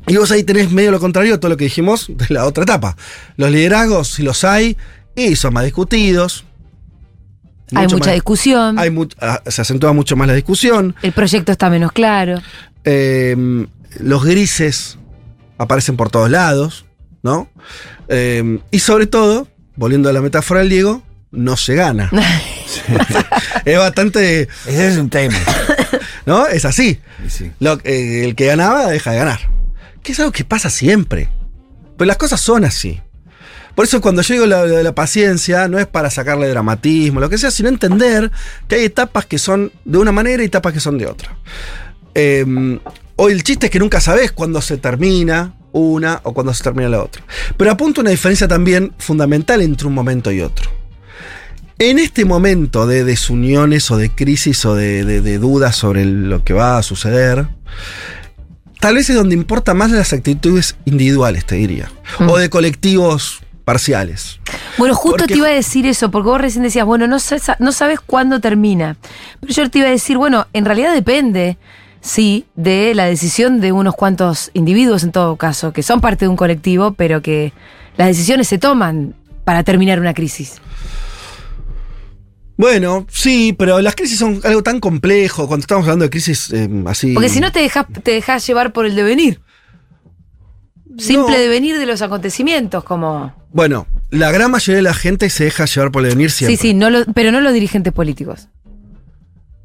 Y 0.08 0.18
vos 0.18 0.32
ahí 0.32 0.44
tenés 0.44 0.72
medio 0.72 0.92
lo 0.92 1.00
contrario 1.00 1.36
a 1.36 1.40
todo 1.40 1.50
lo 1.50 1.58
que 1.58 1.64
dijimos 1.66 2.08
de 2.10 2.26
la 2.30 2.46
otra 2.46 2.64
etapa. 2.64 2.96
Los 3.38 3.52
liderazgos, 3.52 4.10
si 4.10 4.24
los 4.24 4.44
hay, 4.44 4.76
y 5.16 5.36
son 5.36 5.54
más 5.54 5.64
discutidos. 5.64 6.46
Hay 7.76 7.88
mucha 7.88 7.98
más- 8.06 8.14
discusión. 8.14 8.78
hay 8.78 8.90
mu- 8.90 9.08
ah, 9.20 9.42
se 9.48 9.62
acentúa 9.62 9.94
mucho 9.94 10.16
más 10.16 10.28
la 10.28 10.34
discusión. 10.34 10.96
El 11.02 11.12
proyecto 11.14 11.52
está 11.52 11.70
menos 11.70 11.92
claro. 11.92 12.42
Eh, 12.84 13.66
los 14.00 14.24
grises 14.26 14.98
aparecen 15.58 15.96
por 15.96 16.10
todos 16.12 16.30
lados, 16.30 16.86
¿no? 17.24 17.50
Eh, 18.10 18.60
y 18.72 18.80
sobre 18.80 19.08
todo, 19.08 19.48
volviendo 19.76 20.10
a 20.10 20.14
la 20.14 20.22
metáfora 20.22 20.60
del 20.60 20.70
Diego, 20.70 21.02
no 21.32 21.58
se 21.58 21.74
gana. 21.76 22.12
es 23.66 23.78
bastante, 23.78 24.44
Ese 24.68 24.88
es 24.90 24.98
un 24.98 25.10
tema. 25.10 25.38
¿no? 26.26 26.46
Es 26.48 26.66
así. 26.66 27.00
Sí, 27.24 27.30
sí. 27.30 27.52
Lo- 27.60 27.80
eh, 27.86 28.24
el 28.26 28.36
que 28.36 28.46
ganaba 28.46 28.88
deja 28.88 29.12
de 29.12 29.18
ganar. 29.18 29.40
Que 30.04 30.12
es 30.12 30.20
algo 30.20 30.32
que 30.32 30.44
pasa 30.44 30.70
siempre. 30.70 31.30
Pero 31.98 32.08
las 32.08 32.18
cosas 32.18 32.42
son 32.42 32.66
así. 32.66 33.02
Por 33.76 33.86
eso 33.86 34.02
cuando 34.02 34.22
yo 34.22 34.34
digo 34.36 34.46
lo 34.46 34.68
de 34.68 34.84
la 34.84 34.94
paciencia, 34.94 35.68
no 35.68 35.80
es 35.80 35.88
para 35.88 36.12
sacarle 36.12 36.48
dramatismo, 36.48 37.20
lo 37.20 37.30
que 37.30 37.40
sea, 37.40 37.50
sino 37.50 37.70
entender 37.70 38.32
que 38.68 38.76
hay 38.76 38.86
etapas 38.86 39.26
que 39.26 39.40
son 39.40 39.72
de 39.84 39.98
una 39.98 40.12
manera 40.12 40.44
y 40.44 40.46
etapas 40.46 40.74
que 40.74 40.80
son 40.80 41.00
de 41.00 41.08
otra. 41.08 41.36
Eh, 42.14 42.46
hoy 43.16 43.32
el 43.32 43.44
chiste 43.44 43.68
es 43.68 43.72
que 43.72 43.80
nunca 43.80 44.00
sabes 44.00 44.32
cuándo 44.32 44.62
se 44.62 44.78
termina 44.78 45.56
una 45.72 46.22
o 46.24 46.34
cuándo 46.34 46.54
se 46.54 46.64
termina 46.64 46.88
la 46.88 47.02
otra. 47.02 47.24
Pero 47.58 47.72
apunta 47.72 48.02
una 48.02 48.12
diferencia 48.12 48.48
también 48.48 48.94
fundamental 49.00 49.62
entre 49.62 49.88
un 49.88 49.94
momento 49.94 50.32
y 50.32 50.42
otro. 50.42 50.70
En 51.80 51.98
este 51.98 52.24
momento 52.24 52.86
de 52.86 53.04
desuniones 53.04 53.90
o 53.92 53.98
de 53.98 54.10
crisis 54.12 54.64
o 54.66 54.76
de, 54.76 55.38
dudas 55.40 55.76
sobre 55.76 56.06
lo 56.06 56.44
que 56.44 56.54
va 56.54 56.78
a 56.78 56.84
suceder, 56.84 57.48
tal 58.84 58.96
vez 58.96 59.10
es 59.10 59.16
donde 59.16 59.34
importa 59.34 59.74
más 59.74 59.92
las 59.92 60.12
actitudes 60.12 60.76
individuales, 60.84 61.46
te 61.46 61.56
diría. 61.56 61.90
O 62.28 62.38
de 62.38 62.50
colectivos 62.50 63.40
parciales. 63.64 64.42
Bueno, 64.78 64.94
justo 64.94 65.20
Porque- 65.20 65.36
te 65.36 65.38
iba 65.38 65.48
a 65.48 65.52
decir 65.52 65.86
eso, 65.86 66.12
porque 66.12 66.28
vos 66.28 66.42
recién 66.42 66.64
decías, 66.64 66.86
bueno, 66.86 67.08
no, 67.08 67.16
no 67.60 67.72
sabes 67.72 68.00
cuándo 68.02 68.42
termina. 68.42 68.98
Pero 69.40 69.54
yo 69.54 69.70
te 69.70 69.80
iba 69.80 69.88
a 69.88 69.92
decir, 69.92 70.18
bueno, 70.18 70.48
en 70.52 70.66
realidad 70.66 70.94
depende, 70.94 71.58
sí, 72.02 72.46
de 72.58 72.94
la 72.94 73.06
decisión 73.06 73.62
de 73.62 73.72
unos 73.72 73.96
cuantos 73.96 74.52
individuos 74.54 75.04
en 75.04 75.14
todo 75.14 75.38
caso, 75.38 75.72
que 75.72 75.82
son 75.82 76.02
parte 76.02 76.26
de 76.26 76.30
un 76.30 76.36
colectivo, 76.36 76.92
pero 76.92 77.22
que 77.22 77.54
las 77.96 78.10
decisiones 78.10 78.50
se 78.50 78.58
toman 78.58 79.16
para 79.46 79.64
terminar 79.64 80.02
una 80.02 80.14
crisis. 80.14 80.56
Bueno, 82.64 83.06
sí, 83.12 83.54
pero 83.60 83.82
las 83.82 83.94
crisis 83.94 84.18
son 84.18 84.40
algo 84.46 84.64
tan 84.64 84.80
complejo. 84.80 85.48
Cuando 85.50 85.64
estamos 85.66 85.84
hablando 85.84 86.04
de 86.06 86.10
crisis 86.10 86.50
eh, 86.54 86.70
así. 86.86 87.14
Porque 87.14 87.28
si 87.28 87.42
no 87.42 87.52
te 87.52 87.60
dejas 87.60 87.86
te 88.04 88.12
dejas 88.12 88.48
llevar 88.48 88.72
por 88.72 88.86
el 88.86 88.96
devenir. 88.96 89.42
Simple 90.98 91.34
No. 91.36 91.38
devenir 91.42 91.78
de 91.78 91.86
los 91.86 92.02
acontecimientos, 92.02 92.86
como... 92.86 93.36
Bueno, 93.52 93.86
la 94.12 94.32
gran 94.32 94.50
mayoría 94.50 94.78
de 94.78 94.82
la 94.82 94.94
gente 94.94 95.30
se 95.30 95.44
deja 95.44 95.66
llevar 95.66 95.92
por 95.92 96.06
el 96.06 96.12
venir 96.12 96.32
siempre. 96.32 96.56
Sí, 96.56 96.70
sí, 96.70 96.74
no 96.74 96.90
lo- 96.90 97.04
pero 97.14 97.34
no 97.34 97.42
los 97.42 97.52
dirigentes 97.52 97.92
políticos. 97.92 98.48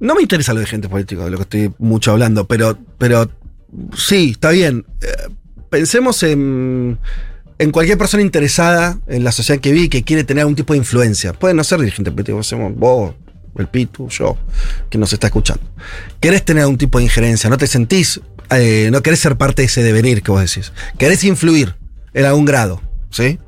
No 0.01 0.17
me 0.17 0.23
interesa 0.23 0.53
lo 0.53 0.59
de 0.59 0.67
gente 0.67 0.89
política, 0.89 1.25
de 1.25 1.31
lo 1.31 1.37
que 1.37 1.43
estoy 1.45 1.73
mucho 1.79 2.11
hablando, 2.11 2.49
pero, 2.49 2.77
pero 2.99 3.31
sí, 3.97 4.31
está 4.33 4.51
bien. 4.51 4.85
Eh, 5.03 5.31
pensemos 5.71 6.21
en, 6.25 6.99
en 7.59 7.73
cualquier 7.73 7.99
persona 7.99 8.23
interesada 8.23 8.99
en 9.07 9.25
la 9.25 9.33
sociedad 9.33 9.61
que 9.61 9.73
vi 9.73 9.89
que 9.89 10.05
quiere 10.05 10.25
tener 10.25 10.43
algún 10.43 10.55
tipo 10.55 10.73
de 10.73 10.79
influencia. 10.79 11.33
Puede 11.33 11.55
no 11.55 11.65
ser 11.65 11.81
dirigente 11.81 12.11
político, 12.11 12.43
somos 12.43 12.75
vos, 12.75 13.15
el 13.59 13.67
Pitu, 13.67 14.09
yo, 14.09 14.37
que 14.89 14.99
nos 14.99 15.13
está 15.13 15.27
escuchando. 15.27 15.63
Querés 16.21 16.45
tener 16.45 16.63
algún 16.63 16.79
tipo 16.79 16.99
de 16.99 17.05
injerencia, 17.05 17.51
no 17.51 17.59
te 17.59 17.67
sentís, 17.67 18.21
eh, 18.51 18.89
no 18.93 19.03
querés 19.03 19.21
ser 19.21 19.37
parte 19.37 19.63
de 19.63 19.67
ese 19.67 19.83
devenir 19.83 20.23
que 20.23 20.31
vos 20.31 20.41
decís. 20.41 20.73
Querés 20.99 21.25
influir 21.25 21.75
en 22.15 22.25
algún 22.25 22.45
grado. 22.45 22.81
¿Sí? 23.11 23.39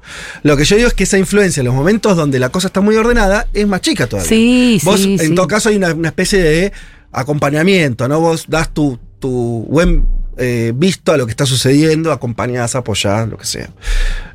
Lo 0.43 0.57
que 0.57 0.65
yo 0.65 0.75
digo 0.77 0.89
es 0.89 0.95
que 0.95 1.05
esa 1.05 1.19
influencia 1.19 1.61
en 1.61 1.67
los 1.67 1.75
momentos 1.75 2.17
donde 2.17 2.39
la 2.39 2.49
cosa 2.49 2.69
está 2.69 2.81
muy 2.81 2.97
ordenada 2.97 3.47
es 3.53 3.67
más 3.67 3.83
chica 3.83 4.07
todavía. 4.07 4.27
Sí, 4.27 4.81
Vos, 4.83 5.01
sí, 5.01 5.13
en 5.13 5.19
sí. 5.19 5.35
todo 5.35 5.47
caso, 5.47 5.69
hay 5.69 5.77
una, 5.77 5.93
una 5.93 6.09
especie 6.09 6.43
de 6.43 6.73
acompañamiento, 7.13 8.09
¿no? 8.09 8.21
Vos 8.21 8.47
das 8.49 8.73
tu, 8.73 8.99
tu 9.19 9.67
buen 9.69 10.07
eh, 10.41 10.73
visto 10.75 11.13
a 11.13 11.17
lo 11.17 11.27
que 11.27 11.31
está 11.31 11.47
sucediendo, 11.47 12.11
acompañás, 12.11 12.75
apoyás, 12.75 13.29
lo 13.29 13.37
que 13.39 13.47
sea. 13.47 13.71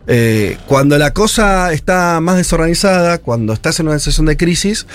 Eh, 0.08 0.58
cuando 0.68 0.98
la 0.98 1.12
cosa 1.14 1.74
está 1.74 2.22
más 2.22 2.38
desorganizada, 2.38 3.18
cuando 3.18 3.52
estás 3.54 3.80
en 3.80 3.88
una 3.88 4.00
situación 4.00 4.28
de 4.28 4.38
crisis, 4.38 4.86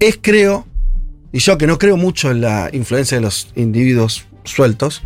es 0.00 0.18
creo, 0.20 0.66
y 1.32 1.38
yo 1.38 1.56
que 1.56 1.66
no 1.66 1.78
creo 1.78 1.96
mucho 1.96 2.30
en 2.30 2.40
la 2.40 2.68
influencia 2.72 3.16
de 3.16 3.22
los 3.22 3.48
individuos 3.54 4.26
sueltos, 4.44 5.02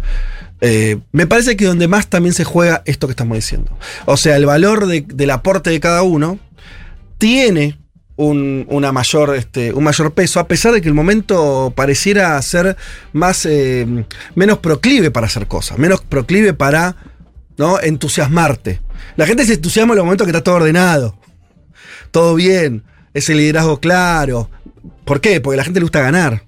eh, 0.63 0.99
me 1.13 1.27
parece 1.27 1.57
que 1.57 1.67
donde 1.67 1.87
más 1.89 2.09
también 2.09 2.33
se 2.35 2.45
juega 2.45 2.83
esto 2.87 3.07
que 3.07 3.13
estamos 3.13 3.37
diciendo. 3.37 3.77
O 4.07 4.17
sea, 4.17 4.37
el 4.37 4.47
valor 4.47 4.87
de- 4.87 5.05
del 5.07 5.31
aporte 5.31 5.71
de 5.71 5.81
cada 5.81 6.03
uno 6.03 6.39
tiene 7.19 7.79
un, 8.23 8.67
una 8.69 8.93
mayor, 8.93 9.35
este, 9.37 9.73
un 9.73 9.85
mayor 9.85 10.13
peso, 10.13 10.39
a 10.41 10.47
pesar 10.47 10.73
de 10.73 10.81
que 10.81 10.89
el 10.89 10.95
momento 10.95 11.73
pareciera 11.75 12.41
ser 12.43 12.77
más, 13.13 13.47
eh, 13.47 13.87
menos 14.35 14.59
proclive 14.59 15.11
para 15.11 15.27
hacer 15.27 15.49
cosas, 15.49 15.79
menos 15.79 16.01
proclive 16.03 16.55
para 16.55 16.97
¿no? 17.57 17.81
entusiasmarte. 17.81 18.81
La 19.17 19.27
gente 19.27 19.45
se 19.45 19.55
entusiasma 19.55 19.95
en 19.95 19.99
los 19.99 20.05
momentos 20.05 20.27
que 20.27 20.31
está 20.31 20.43
todo 20.43 20.57
ordenado, 20.57 21.19
todo 22.11 22.35
bien, 22.35 22.85
ese 23.13 23.35
liderazgo 23.35 23.81
claro. 23.81 24.49
¿Por 25.05 25.21
qué? 25.21 25.41
Porque 25.41 25.57
a 25.57 25.59
la 25.59 25.65
gente 25.65 25.81
le 25.81 25.85
gusta 25.85 26.01
ganar. 26.01 26.45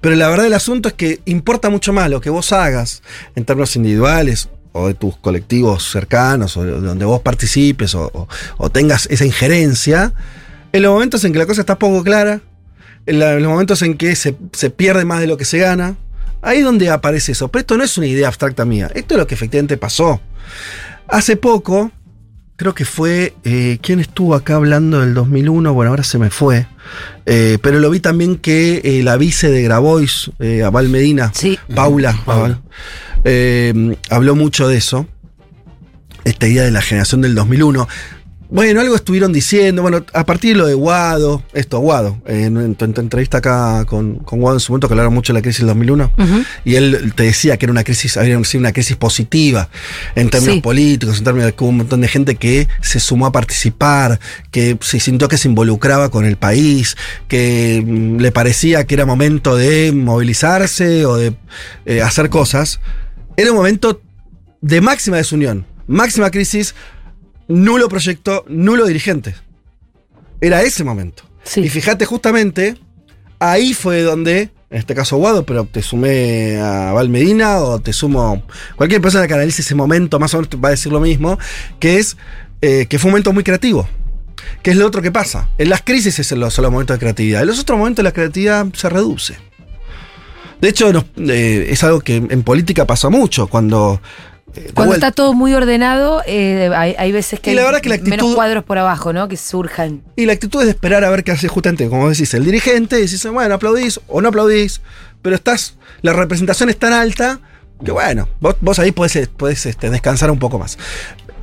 Pero 0.00 0.16
la 0.16 0.28
verdad 0.28 0.42
del 0.42 0.54
asunto 0.54 0.88
es 0.88 0.94
que 0.94 1.20
importa 1.24 1.70
mucho 1.70 1.92
más 1.92 2.10
lo 2.10 2.20
que 2.20 2.30
vos 2.30 2.52
hagas 2.52 3.00
en 3.36 3.44
términos 3.44 3.76
individuales 3.76 4.48
o 4.72 4.88
de 4.88 4.94
tus 4.94 5.16
colectivos 5.18 5.90
cercanos 5.90 6.56
o 6.56 6.64
de 6.64 6.72
donde 6.80 7.04
vos 7.04 7.20
participes 7.20 7.94
o, 7.94 8.28
tengas 8.72 9.06
esa 9.10 9.24
injerencia 9.26 10.12
En 10.72 10.82
los 10.82 10.92
momentos 10.92 11.22
en 11.24 11.32
que 11.32 11.38
la 11.38 11.46
cosa 11.46 11.60
está 11.60 11.78
poco 11.78 12.02
clara, 12.02 12.40
en, 13.06 13.18
la- 13.18 13.34
en 13.34 13.42
los 13.42 13.50
momentos 13.52 13.82
en 13.82 13.96
que 13.98 14.16
se, 14.16 14.34
se 14.52 14.70
pierde 14.70 15.04
más 15.04 15.20
de 15.20 15.26
lo 15.26 15.36
que 15.36 15.44
se 15.44 15.58
gana, 15.58 15.96
ahí 16.40 16.58
es 16.58 16.64
donde 16.64 16.88
aparece 16.88 17.32
eso. 17.32 17.48
Pero 17.48 17.60
esto 17.60 17.76
no 17.76 17.84
es 17.84 17.98
una 17.98 18.06
idea 18.06 18.28
abstracta 18.28 18.64
mía, 18.64 18.90
esto 18.94 19.14
es 19.14 19.18
lo 19.18 19.26
que 19.26 19.34
efectivamente 19.34 19.76
pasó. 19.76 20.20
Hace 21.08 21.36
poco, 21.36 21.90
creo 22.62 22.74
que 22.76 22.84
fue. 22.84 23.34
eh, 23.42 23.78
¿Quién 23.82 23.98
estuvo 23.98 24.36
acá 24.36 24.54
hablando 24.54 25.00
del 25.00 25.14
2001? 25.14 25.74
Bueno, 25.74 25.90
ahora 25.90 26.04
se 26.04 26.16
me 26.18 26.30
fue. 26.30 26.66
Eh, 27.26 27.58
pero 27.60 27.80
lo 27.80 27.90
vi 27.90 27.98
también 27.98 28.36
que 28.36 28.80
eh, 28.84 29.02
la 29.02 29.16
vice 29.16 29.50
de 29.50 29.62
Grabois, 29.62 30.30
eh, 30.38 30.62
Abal 30.62 30.88
Medina, 30.88 31.32
Sí. 31.34 31.58
Paula, 31.74 32.16
Abal, 32.24 32.60
eh, 33.24 33.96
habló 34.10 34.36
mucho 34.36 34.68
de 34.68 34.76
eso. 34.76 35.06
Esta 36.24 36.46
idea 36.46 36.62
de 36.62 36.70
la 36.70 36.82
generación 36.82 37.20
del 37.22 37.34
2001. 37.34 37.88
Bueno, 38.54 38.82
algo 38.82 38.94
estuvieron 38.94 39.32
diciendo, 39.32 39.80
bueno, 39.80 40.04
a 40.12 40.26
partir 40.26 40.50
de 40.52 40.58
lo 40.58 40.66
de 40.66 40.74
Guado, 40.74 41.42
esto, 41.54 41.78
Guado, 41.78 42.20
en, 42.26 42.58
en 42.58 42.74
tu, 42.74 42.84
en 42.84 42.92
tu 42.92 43.00
entrevista 43.00 43.38
acá 43.38 43.86
con, 43.86 44.16
con 44.16 44.40
Guado 44.40 44.56
en 44.56 44.60
su 44.60 44.72
momento 44.72 44.88
que 44.88 44.92
hablaron 44.92 45.14
mucho 45.14 45.32
de 45.32 45.38
la 45.38 45.42
crisis 45.42 45.60
del 45.60 45.68
2001, 45.68 46.12
Ujú. 46.18 46.44
y 46.66 46.74
él 46.74 47.14
te 47.16 47.22
decía 47.22 47.56
que 47.56 47.64
era 47.64 47.72
una 47.72 47.82
crisis, 47.82 48.18
había 48.18 48.42
sido 48.44 48.60
una 48.60 48.72
crisis 48.74 48.94
positiva 48.96 49.70
en 50.16 50.28
términos 50.28 50.56
Sí. 50.56 50.60
políticos, 50.60 51.16
en 51.16 51.24
términos 51.24 51.46
de 51.46 51.54
que 51.54 51.64
hubo 51.64 51.70
un 51.70 51.78
montón 51.78 52.02
de 52.02 52.08
gente 52.08 52.34
que 52.34 52.68
se 52.82 53.00
sumó 53.00 53.24
a 53.24 53.32
participar, 53.32 54.20
que 54.50 54.76
se 54.82 55.00
sintió 55.00 55.28
que 55.28 55.38
se 55.38 55.48
involucraba 55.48 56.10
con 56.10 56.26
el 56.26 56.36
país, 56.36 56.98
que 57.28 57.82
mm, 57.82 58.18
le 58.18 58.32
parecía 58.32 58.84
que 58.86 58.92
era 58.96 59.06
momento 59.06 59.56
de 59.56 59.92
movilizarse 59.92 61.06
o 61.06 61.16
de 61.16 61.34
eh, 61.86 62.02
hacer 62.02 62.28
cosas. 62.28 62.80
Era 63.38 63.50
un 63.50 63.56
momento 63.56 64.02
de 64.60 64.82
máxima 64.82 65.16
desunión, 65.16 65.64
máxima 65.86 66.30
crisis, 66.30 66.74
nulo 67.52 67.88
proyecto, 67.88 68.44
nulo 68.48 68.86
dirigente. 68.86 69.34
Era 70.40 70.62
ese 70.62 70.84
momento. 70.84 71.24
Sí. 71.44 71.60
Y 71.60 71.68
fíjate, 71.68 72.04
justamente, 72.04 72.76
ahí 73.38 73.74
fue 73.74 74.02
donde, 74.02 74.50
en 74.70 74.78
este 74.78 74.94
caso 74.94 75.16
Guado, 75.16 75.44
pero 75.44 75.64
te 75.64 75.82
sumé 75.82 76.58
a 76.58 76.92
Val 76.92 77.08
Medina 77.08 77.58
o 77.58 77.80
te 77.80 77.92
sumo. 77.92 78.42
Cualquier 78.76 79.00
persona 79.00 79.26
que 79.26 79.34
analice 79.34 79.62
ese 79.62 79.74
momento, 79.74 80.18
más 80.18 80.34
o 80.34 80.38
menos 80.38 80.50
va 80.62 80.68
a 80.68 80.72
decir 80.72 80.92
lo 80.92 81.00
mismo, 81.00 81.38
que 81.78 81.98
es 81.98 82.16
eh, 82.60 82.86
que 82.86 82.98
fue 82.98 83.08
un 83.08 83.12
momento 83.12 83.32
muy 83.32 83.44
creativo. 83.44 83.88
Que 84.62 84.70
es 84.70 84.76
lo 84.76 84.86
otro 84.86 85.02
que 85.02 85.12
pasa. 85.12 85.50
En 85.58 85.68
las 85.68 85.82
crisis 85.82 86.18
es 86.18 86.32
los, 86.32 86.54
son 86.54 86.62
los 86.62 86.72
momentos 86.72 86.96
de 86.96 87.00
creatividad. 87.00 87.42
En 87.42 87.48
los 87.48 87.58
otros 87.58 87.78
momentos 87.78 88.04
la 88.04 88.12
creatividad 88.12 88.66
se 88.72 88.88
reduce. 88.88 89.36
De 90.60 90.68
hecho, 90.68 90.92
eh, 91.16 91.66
es 91.70 91.82
algo 91.82 92.00
que 92.00 92.16
en 92.16 92.42
política 92.44 92.86
pasa 92.86 93.10
mucho. 93.10 93.48
Cuando. 93.48 94.00
Eh, 94.56 94.70
Cuando 94.74 94.94
está 94.94 95.12
todo 95.12 95.32
muy 95.34 95.54
ordenado, 95.54 96.22
eh, 96.26 96.70
hay, 96.74 96.94
hay 96.98 97.12
veces 97.12 97.40
que 97.40 97.52
Y 97.52 97.54
la 97.54 97.68
hay 97.68 97.80
que 97.80 97.88
la 97.88 97.94
actitud- 97.96 98.10
menos 98.10 98.34
cuadros 98.34 98.64
por 98.64 98.78
abajo, 98.78 99.12
¿no? 99.12 99.28
Que 99.28 99.36
surjan. 99.36 100.02
Y 100.16 100.26
la 100.26 100.32
actitud 100.34 100.60
es 100.60 100.66
de 100.66 100.72
esperar 100.72 101.04
a 101.04 101.10
ver 101.10 101.24
qué 101.24 101.32
hace 101.32 101.48
justamente, 101.48 101.88
como 101.88 102.08
decís, 102.08 102.32
el 102.34 102.44
dirigente, 102.44 102.98
y 102.98 103.02
decís, 103.02 103.24
bueno, 103.32 103.54
aplaudís 103.54 104.00
o 104.08 104.20
no 104.20 104.28
aplaudís, 104.28 104.80
pero 105.22 105.34
estás, 105.36 105.76
la 106.02 106.12
representación 106.12 106.68
es 106.70 106.78
tan 106.78 106.92
alta 106.92 107.40
que 107.84 107.90
bueno, 107.90 108.28
vos, 108.40 108.54
vos 108.60 108.78
ahí 108.78 108.92
podés, 108.92 109.28
podés, 109.28 109.66
este, 109.66 109.90
descansar 109.90 110.30
un 110.30 110.38
poco 110.38 110.58
más. 110.58 110.78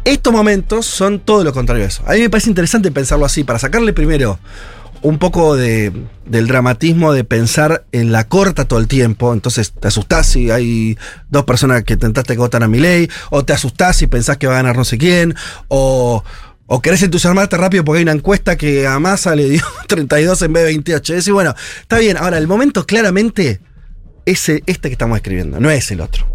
Estos 0.06 0.32
momentos 0.32 0.86
son 0.86 1.20
todo 1.20 1.44
lo 1.44 1.52
contrario 1.54 1.84
a 1.84 1.88
eso. 1.88 2.02
A 2.08 2.14
mí 2.14 2.22
me 2.22 2.30
parece 2.30 2.50
interesante 2.50 2.90
pensarlo 2.92 3.26
así, 3.26 3.44
para 3.44 3.60
sacarle 3.60 3.92
primero 3.92 4.40
un 5.02 5.18
poco 5.18 5.56
de, 5.56 5.92
del 6.26 6.48
dramatismo 6.48 7.14
de 7.14 7.24
pensar 7.24 7.86
en 7.92 8.12
la 8.12 8.28
corta 8.28 8.66
todo 8.66 8.80
el 8.80 8.88
tiempo. 8.88 9.34
Entonces 9.34 9.72
te 9.72 9.88
asustás 9.88 10.28
si 10.28 10.52
hay 10.52 10.98
dos 11.30 11.46
personas 11.46 11.84
que 11.84 11.98
tentaste 11.98 12.34
que 12.34 12.40
votan 12.40 12.64
a 12.64 12.68
mi 12.68 12.80
ley, 12.80 13.10
o 13.30 13.46
te 13.46 13.54
asustás 13.54 13.98
si 13.98 14.08
pensás 14.08 14.38
que 14.38 14.48
va 14.48 14.54
a 14.54 14.58
ganar 14.58 14.78
no 14.78 14.86
sé 14.86 14.98
quién, 14.98 15.36
o, 15.68 16.24
o 16.68 16.82
querés 16.82 17.04
entusiasmarte 17.04 17.58
rápido 17.58 17.84
porque 17.84 17.98
hay 17.98 18.04
una 18.04 18.12
encuesta 18.12 18.58
que 18.58 18.88
a 18.88 19.00
Massa 19.00 19.36
le 19.36 19.50
dio 19.50 19.64
32 19.88 20.42
en 20.44 20.54
vez 20.54 20.64
de 20.64 20.68
28. 20.68 21.16
Y 21.26 21.32
bueno, 21.32 21.56
está 21.82 21.98
bien. 21.98 22.18
Ahora, 22.18 22.38
el 22.38 22.48
momento 22.48 22.86
claramente 22.86 23.60
es 24.26 24.50
este 24.50 24.90
que 24.90 24.94
estamos 24.94 25.18
escribiendo, 25.18 25.60
no 25.60 25.70
es 25.72 25.90
el 25.92 26.02
otro. 26.02 26.28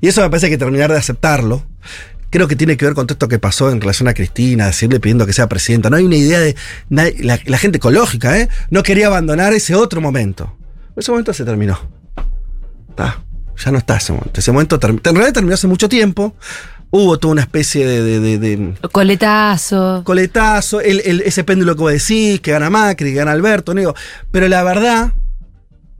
Y 0.00 0.08
eso 0.08 0.22
me 0.22 0.30
parece 0.30 0.48
que 0.48 0.58
terminar 0.58 0.90
de 0.90 0.98
aceptarlo. 0.98 1.66
Creo 2.30 2.46
que 2.48 2.56
tiene 2.56 2.76
que 2.76 2.84
ver 2.84 2.94
con 2.94 3.06
todo 3.06 3.14
esto 3.14 3.28
que 3.28 3.38
pasó 3.38 3.70
en 3.70 3.80
relación 3.80 4.08
a 4.08 4.14
Cristina, 4.14 4.66
decirle 4.66 5.00
pidiendo 5.00 5.26
que 5.26 5.32
sea 5.32 5.48
presidenta. 5.48 5.90
No 5.90 5.96
hay 5.96 6.04
una 6.04 6.16
idea 6.16 6.38
de. 6.40 6.54
la, 6.88 7.10
la 7.44 7.58
gente 7.58 7.78
ecológica, 7.78 8.38
¿eh? 8.38 8.48
No 8.70 8.82
quería 8.82 9.08
abandonar 9.08 9.52
ese 9.52 9.74
otro 9.74 10.00
momento. 10.00 10.56
Ese 10.96 11.10
momento 11.10 11.32
se 11.32 11.44
terminó. 11.44 11.78
Está. 12.90 13.22
Ya 13.64 13.70
no 13.72 13.78
está 13.78 13.96
ese 13.96 14.12
momento. 14.12 14.40
Ese 14.40 14.52
momento 14.52 14.78
en 14.82 15.00
realidad 15.02 15.32
terminó 15.34 15.54
hace 15.54 15.66
mucho 15.66 15.88
tiempo. 15.88 16.34
Hubo 16.92 17.18
toda 17.18 17.32
una 17.32 17.42
especie 17.42 17.86
de- 17.86 18.02
de- 18.02 18.20
de- 18.20 18.38
de 18.38 18.74
Coletazo. 18.90 20.02
coletazo, 20.04 20.80
el- 20.80 21.02
el- 21.04 21.20
ese 21.22 21.44
péndulo 21.44 21.76
que 21.76 21.80
vos 21.82 21.92
decís, 21.92 22.40
que 22.40 22.50
gana 22.50 22.68
Macri, 22.70 23.10
que 23.10 23.16
gana 23.16 23.30
Alberto, 23.32 23.74
no 23.74 23.80
digo, 23.80 23.94
pero 24.32 24.48
la 24.48 24.62
verdad, 24.64 25.12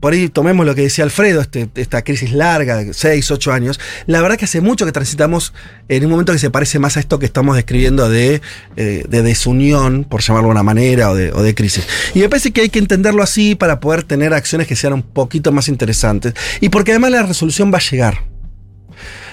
por 0.01 0.11
ahí 0.11 0.27
tomemos 0.27 0.65
lo 0.65 0.75
que 0.75 0.81
decía 0.81 1.05
Alfredo, 1.05 1.39
este- 1.39 1.69
esta 1.75 2.01
crisis 2.03 2.33
larga, 2.33 2.75
de 2.77 2.93
6, 2.93 3.31
8 3.31 3.53
años, 3.53 3.79
la 4.07 4.21
verdad 4.21 4.35
que 4.37 4.45
hace 4.45 4.59
mucho 4.59 4.85
que 4.85 4.91
transitamos 4.91 5.53
en 5.87 6.03
un 6.03 6.11
momento 6.11 6.33
que 6.33 6.39
se 6.39 6.49
parece 6.49 6.79
más 6.79 6.97
a 6.97 6.99
esto 6.99 7.19
que 7.19 7.25
estamos 7.25 7.55
describiendo 7.55 8.09
de, 8.09 8.41
eh, 8.75 9.05
de 9.07 9.21
desunión, 9.21 10.03
por 10.03 10.21
llamarlo 10.21 10.49
de 10.49 10.51
una 10.51 10.63
manera, 10.63 11.11
o 11.11 11.15
de, 11.15 11.31
o 11.31 11.41
de 11.41 11.55
crisis. 11.55 11.87
Y 12.13 12.19
me 12.19 12.27
parece 12.27 12.51
que 12.51 12.61
hay 12.61 12.69
que 12.69 12.79
entenderlo 12.79 13.23
así 13.23 13.55
para 13.55 13.79
poder 13.79 14.03
tener 14.03 14.33
acciones 14.33 14.67
que 14.67 14.75
sean 14.75 14.93
un 14.93 15.03
poquito 15.03 15.51
más 15.51 15.69
interesantes, 15.69 16.33
y 16.59 16.69
porque 16.69 16.91
además 16.91 17.11
la 17.11 17.23
resolución 17.23 17.71
va 17.73 17.77
a 17.77 17.81
llegar. 17.81 18.23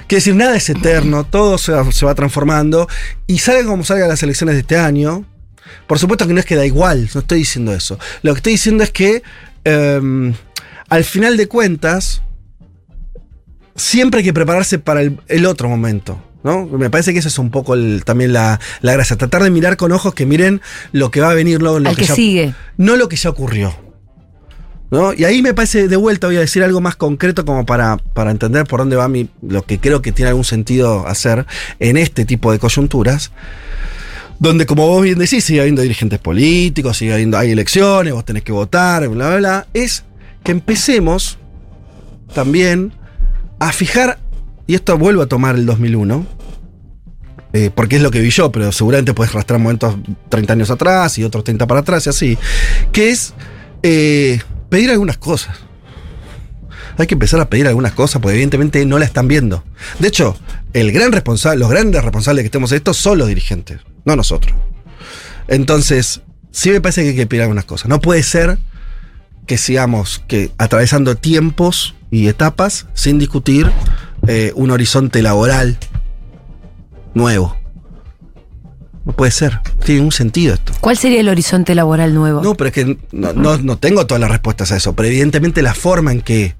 Quiere 0.06 0.20
decir, 0.20 0.34
nada 0.36 0.56
es 0.56 0.68
eterno, 0.68 1.24
todo 1.30 1.58
se 1.58 1.72
va, 1.72 1.90
se 1.90 2.06
va 2.06 2.14
transformando 2.14 2.88
y 3.26 3.38
salga 3.38 3.64
como 3.66 3.84
salgan 3.84 4.08
las 4.08 4.22
elecciones 4.22 4.54
de 4.54 4.60
este 4.60 4.76
año. 4.76 5.24
Por 5.86 5.98
supuesto 5.98 6.26
que 6.26 6.32
no 6.34 6.40
es 6.40 6.46
que 6.46 6.56
da 6.56 6.64
igual, 6.66 7.08
no 7.14 7.20
estoy 7.20 7.38
diciendo 7.40 7.74
eso. 7.74 7.98
Lo 8.22 8.32
que 8.32 8.38
estoy 8.38 8.52
diciendo 8.52 8.84
es 8.84 8.90
que 8.90 9.22
eh, 9.64 10.32
al 10.88 11.04
final 11.04 11.36
de 11.36 11.48
cuentas, 11.48 12.22
siempre 13.76 14.18
hay 14.18 14.24
que 14.24 14.32
prepararse 14.32 14.78
para 14.78 15.02
el, 15.02 15.18
el 15.28 15.46
otro 15.46 15.68
momento. 15.68 16.22
¿no? 16.44 16.66
Me 16.66 16.88
parece 16.90 17.12
que 17.12 17.18
eso 17.18 17.28
es 17.28 17.38
un 17.38 17.50
poco 17.50 17.74
el- 17.74 18.02
también 18.04 18.32
la, 18.32 18.60
la 18.80 18.92
gracia. 18.92 19.16
Tratar 19.16 19.42
de 19.42 19.50
mirar 19.50 19.76
con 19.76 19.92
ojos 19.92 20.14
que 20.14 20.24
miren 20.26 20.60
lo 20.92 21.10
que 21.10 21.20
va 21.20 21.30
a 21.30 21.34
venir 21.34 21.60
luego. 21.60 21.78
Lo 21.78 21.90
Al 21.90 21.96
que 21.96 22.04
ya- 22.04 22.14
sigue. 22.14 22.54
no 22.76 22.96
lo 22.96 23.08
que 23.08 23.16
ya 23.16 23.30
ocurrió. 23.30 23.74
¿No? 24.90 25.12
Y 25.12 25.24
ahí 25.24 25.42
me 25.42 25.52
parece, 25.52 25.86
de 25.86 25.96
vuelta, 25.96 26.28
voy 26.28 26.36
a 26.36 26.40
decir 26.40 26.64
algo 26.64 26.80
más 26.80 26.96
concreto 26.96 27.44
como 27.44 27.66
para, 27.66 27.98
para 27.98 28.30
entender 28.30 28.64
por 28.64 28.80
dónde 28.80 28.96
va 28.96 29.06
mi, 29.06 29.28
lo 29.42 29.62
que 29.66 29.78
creo 29.78 30.00
que 30.00 30.12
tiene 30.12 30.30
algún 30.30 30.44
sentido 30.44 31.06
hacer 31.06 31.44
en 31.78 31.98
este 31.98 32.24
tipo 32.24 32.52
de 32.52 32.58
coyunturas, 32.58 33.30
donde, 34.38 34.64
como 34.64 34.86
vos 34.86 35.02
bien 35.02 35.18
decís, 35.18 35.44
sigue 35.44 35.60
habiendo 35.60 35.82
dirigentes 35.82 36.18
políticos, 36.20 36.96
sigue 36.96 37.12
habiendo, 37.12 37.36
hay 37.36 37.50
elecciones, 37.50 38.14
vos 38.14 38.24
tenés 38.24 38.44
que 38.44 38.52
votar, 38.52 39.06
bla, 39.08 39.28
bla, 39.28 39.36
bla, 39.36 39.66
es 39.74 40.04
que 40.42 40.52
empecemos 40.52 41.38
también 42.34 42.92
a 43.58 43.72
fijar, 43.72 44.18
y 44.66 44.74
esto 44.74 44.96
vuelvo 44.98 45.22
a 45.22 45.26
tomar 45.26 45.56
el 45.56 45.66
2001, 45.66 46.26
eh, 47.52 47.70
porque 47.74 47.96
es 47.96 48.02
lo 48.02 48.10
que 48.10 48.20
vi 48.20 48.30
yo, 48.30 48.52
pero 48.52 48.70
seguramente 48.72 49.14
puedes 49.14 49.32
rastrar 49.32 49.58
momentos 49.58 49.96
30 50.28 50.52
años 50.52 50.70
atrás 50.70 51.18
y 51.18 51.24
otros 51.24 51.44
30 51.44 51.66
para 51.66 51.80
atrás 51.80 52.06
y 52.06 52.10
así, 52.10 52.38
que 52.92 53.10
es 53.10 53.32
eh, 53.82 54.40
pedir 54.68 54.90
algunas 54.90 55.16
cosas. 55.18 55.56
Hay 56.98 57.06
que 57.06 57.14
empezar 57.14 57.40
a 57.40 57.48
pedir 57.48 57.66
algunas 57.68 57.92
cosas 57.92 58.20
porque 58.20 58.34
evidentemente 58.34 58.84
no 58.84 58.98
la 58.98 59.04
están 59.04 59.28
viendo. 59.28 59.64
De 59.98 60.08
hecho, 60.08 60.36
el 60.72 60.92
gran 60.92 61.12
responsable, 61.12 61.60
los 61.60 61.70
grandes 61.70 62.02
responsables 62.02 62.42
que 62.42 62.46
estemos 62.46 62.72
en 62.72 62.78
esto 62.78 62.92
son 62.92 63.18
los 63.18 63.28
dirigentes, 63.28 63.80
no 64.04 64.16
nosotros. 64.16 64.54
Entonces, 65.46 66.20
sí 66.50 66.70
me 66.70 66.80
parece 66.80 67.02
que 67.02 67.08
hay 67.10 67.16
que 67.16 67.26
pedir 67.26 67.42
algunas 67.42 67.64
cosas. 67.64 67.88
No 67.88 68.00
puede 68.00 68.22
ser 68.22 68.58
que 69.48 69.58
sigamos 69.58 70.22
que 70.28 70.52
atravesando 70.58 71.16
tiempos 71.16 71.96
y 72.12 72.28
etapas 72.28 72.86
sin 72.94 73.18
discutir 73.18 73.68
eh, 74.28 74.52
un 74.54 74.70
horizonte 74.70 75.22
laboral 75.22 75.76
nuevo. 77.14 77.56
No 79.04 79.12
puede 79.14 79.32
ser. 79.32 79.60
Tiene 79.84 80.02
un 80.02 80.12
sentido 80.12 80.54
esto. 80.54 80.72
¿Cuál 80.80 80.98
sería 80.98 81.20
el 81.20 81.28
horizonte 81.28 81.74
laboral 81.74 82.14
nuevo? 82.14 82.42
No, 82.42 82.54
pero 82.54 82.68
es 82.68 82.74
que 82.74 82.98
no, 83.10 83.32
no- 83.32 83.56
no 83.58 83.78
tengo 83.78 84.06
todas 84.06 84.20
las 84.20 84.30
respuestas 84.30 84.70
a 84.70 84.76
eso. 84.76 84.92
Pero 84.94 85.08
evidentemente 85.08 85.62
la 85.62 85.74
forma 85.74 86.12
en 86.12 86.20
que 86.20 86.54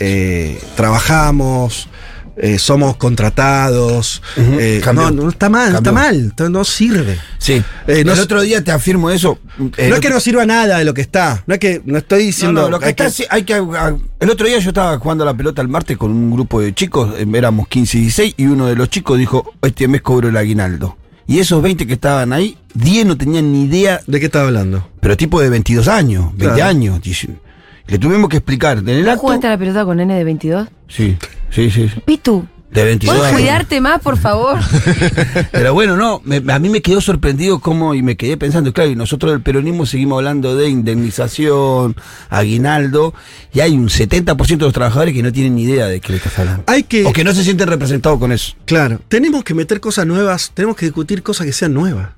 eh, 0.00 0.60
trabajamos, 0.76 1.88
eh, 2.36 2.58
somos 2.58 2.96
contratados, 2.96 4.22
eh, 4.36 4.80
cambió. 4.82 5.10
no, 5.10 5.22
no 5.24 5.28
está 5.30 5.48
mal, 5.48 5.72
no 5.72 5.78
está 5.78 5.92
Cambió. 5.92 6.02
mal, 6.04 6.34
no- 6.38 6.48
no 6.48 6.64
sirve. 6.64 7.18
Sí. 7.38 7.62
Eh, 7.86 8.04
no 8.04 8.12
el 8.12 8.20
otro 8.20 8.40
día 8.40 8.62
te 8.64 8.70
afirmo 8.72 9.10
eso. 9.10 9.38
eh, 9.76 9.88
no 9.88 9.94
es 9.96 10.00
que 10.00 10.10
no 10.10 10.20
sirva 10.20 10.46
nada 10.46 10.78
de 10.78 10.84
lo 10.84 10.94
que 10.94 11.00
está. 11.02 11.42
No 11.46 11.54
es 11.54 11.60
que 11.60 11.82
no 11.84 11.98
estoy 11.98 12.24
diciendo. 12.26 12.62
no, 12.62 12.68
lo 12.70 12.78
que 12.78 12.86
hay 12.86 12.90
está, 12.92 13.10
sí, 13.10 13.24
hay 13.30 13.42
que. 13.44 13.54
a- 13.54 13.94
El 14.20 14.30
otro 14.30 14.46
día 14.46 14.58
yo 14.58 14.68
estaba 14.70 14.98
jugando 14.98 15.24
a 15.24 15.26
la 15.26 15.34
pelota 15.36 15.60
el 15.62 15.68
martes 15.68 15.96
con 15.96 16.10
un 16.10 16.30
grupo 16.30 16.60
de 16.60 16.74
chicos, 16.74 17.14
eh, 17.18 17.26
éramos 17.34 17.68
15 17.68 17.98
y 17.98 18.00
16, 18.02 18.34
y 18.36 18.46
uno 18.46 18.66
de 18.66 18.76
los 18.76 18.88
chicos 18.88 19.18
dijo: 19.18 19.52
Este 19.62 19.88
mes 19.88 20.02
cobro 20.02 20.28
el 20.28 20.36
aguinaldo. 20.36 20.96
Y 21.26 21.38
esos 21.38 21.62
20 21.62 21.86
que 21.86 21.92
estaban 21.94 22.32
ahí, 22.32 22.58
10 22.74 23.06
no 23.06 23.16
tenían 23.16 23.52
ni 23.52 23.64
idea, 23.64 24.00
¿De 24.06 24.18
qué 24.20 24.26
estaba 24.26 24.46
hablando? 24.48 24.88
pero 25.00 25.16
tipo 25.16 25.40
de 25.40 25.48
22 25.50 25.86
años, 25.88 26.26
20 26.36 26.56
Claro. 26.56 26.64
años. 26.64 27.00
Le 27.86 27.98
tuvimos 27.98 28.28
que 28.28 28.38
explicar. 28.38 28.78
En 28.78 28.88
el 28.88 29.02
¿Vos 29.04 29.08
acto. 29.10 29.20
¿Jugaste 29.22 29.46
a 29.46 29.50
la 29.50 29.58
pelota 29.58 29.84
con 29.84 30.00
N 30.00 30.12
de 30.14 30.24
22? 30.24 30.68
Sí, 30.88 31.16
sí, 31.52 31.70
sí. 31.70 31.88
sí. 31.88 32.00
Pitu, 32.04 32.46
De 32.70 32.84
22 32.84 33.14
¿Puedes 33.16 33.32
años. 33.34 33.40
cuidarte 33.42 33.80
más, 33.82 34.00
por 34.00 34.16
favor? 34.16 34.58
Pero 35.52 35.74
bueno, 35.74 35.96
no, 35.96 36.22
me- 36.24 36.42
a 36.52 36.58
mí 36.58 36.68
me 36.70 36.80
quedó 36.80 37.00
sorprendido 37.02 37.60
cómo, 37.60 37.94
y 37.94 38.02
me 38.02 38.16
quedé 38.16 38.36
pensando, 38.38 38.72
claro, 38.72 38.90
y 38.90 38.96
nosotros 38.96 39.30
del 39.32 39.42
peronismo 39.42 39.84
seguimos 39.84 40.16
hablando 40.16 40.56
de 40.56 40.68
indemnización, 40.70 41.94
aguinaldo, 42.30 43.12
y 43.52 43.60
hay 43.60 43.72
un 43.76 43.88
70% 43.88 44.46
de 44.56 44.56
los 44.64 44.72
trabajadores 44.72 45.12
que 45.14 45.22
no 45.22 45.30
tienen 45.32 45.54
ni 45.56 45.64
idea 45.64 45.86
de 45.86 46.00
qué 46.00 46.12
le 46.12 46.16
estás 46.16 46.38
hablando. 46.38 46.64
Hay 46.66 46.84
que. 46.84 47.04
O 47.04 47.12
que 47.12 47.24
no 47.24 47.34
se 47.34 47.44
sienten 47.44 47.68
representados 47.68 48.18
con 48.18 48.32
eso. 48.32 48.54
Claro, 48.64 49.00
tenemos 49.08 49.44
que 49.44 49.52
meter 49.54 49.78
cosas 49.80 50.06
nuevas, 50.06 50.50
tenemos 50.54 50.76
que 50.76 50.86
discutir 50.86 51.22
cosas 51.22 51.46
que 51.46 51.52
sean 51.52 51.74
nuevas. 51.74 52.08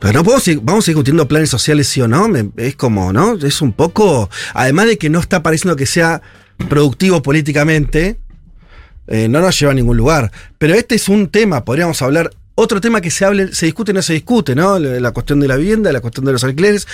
Pero 0.00 0.12
no 0.18 0.24
podemos 0.24 0.42
seguir- 0.44 0.60
vamos 0.62 0.84
a 0.84 0.86
seguir 0.86 0.96
discutiendo 0.96 1.26
planes 1.28 1.48
sociales 1.50 1.88
sí 1.88 2.00
o 2.02 2.08
no, 2.08 2.28
me- 2.28 2.50
es 2.56 2.76
como, 2.76 3.12
¿no? 3.12 3.34
Es 3.34 3.62
un 3.62 3.72
poco, 3.72 4.28
además 4.52 4.86
de 4.86 4.98
que 4.98 5.08
no 5.08 5.18
está 5.18 5.42
pareciendo 5.42 5.76
que 5.76 5.86
sea 5.86 6.20
productivo 6.68 7.22
políticamente, 7.22 8.16
eh, 9.06 9.28
no 9.28 9.40
nos 9.40 9.58
lleva 9.58 9.72
a 9.72 9.74
ningún 9.74 9.96
lugar. 9.96 10.30
Pero 10.58 10.74
este 10.74 10.94
es 10.94 11.08
un 11.08 11.28
tema, 11.28 11.64
podríamos 11.64 12.00
hablar, 12.02 12.30
otro 12.54 12.80
tema 12.80 13.00
que 13.00 13.10
se 13.10 13.24
hable, 13.24 13.52
se 13.54 13.66
discute 13.66 13.90
y 13.92 13.94
no 13.94 14.02
se 14.02 14.12
discute, 14.14 14.54
¿no? 14.54 14.78
La 14.78 15.10
cuestión 15.10 15.40
de 15.40 15.48
la 15.48 15.56
vivienda, 15.56 15.92
la 15.92 16.00
cuestión 16.00 16.24
de 16.24 16.32
los 16.32 16.44
alquileres, 16.44 16.86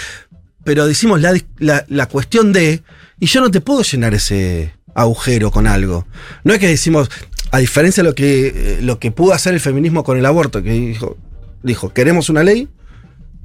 pero 0.64 0.86
decimos 0.86 1.20
la, 1.20 1.34
la- 1.58 1.84
la 1.88 2.06
cuestión 2.06 2.52
de, 2.52 2.82
y 3.18 3.26
yo 3.26 3.40
no 3.40 3.50
te 3.50 3.60
puedo 3.60 3.82
llenar 3.82 4.14
ese 4.14 4.74
agujero 4.94 5.50
con 5.50 5.66
algo. 5.66 6.06
No 6.44 6.52
es 6.52 6.58
que 6.58 6.68
decimos, 6.68 7.10
a 7.50 7.58
diferencia 7.58 8.02
de 8.02 8.08
lo 8.08 8.14
que, 8.14 8.46
eh, 8.48 8.78
lo 8.82 8.98
que 8.98 9.10
pudo 9.12 9.32
hacer 9.32 9.54
el 9.54 9.60
feminismo 9.60 10.02
con 10.04 10.16
el 10.18 10.26
aborto, 10.26 10.62
que 10.62 10.72
dijo, 10.72 11.16
dijo, 11.62 11.92
queremos 11.92 12.28
una 12.28 12.42
ley 12.42 12.68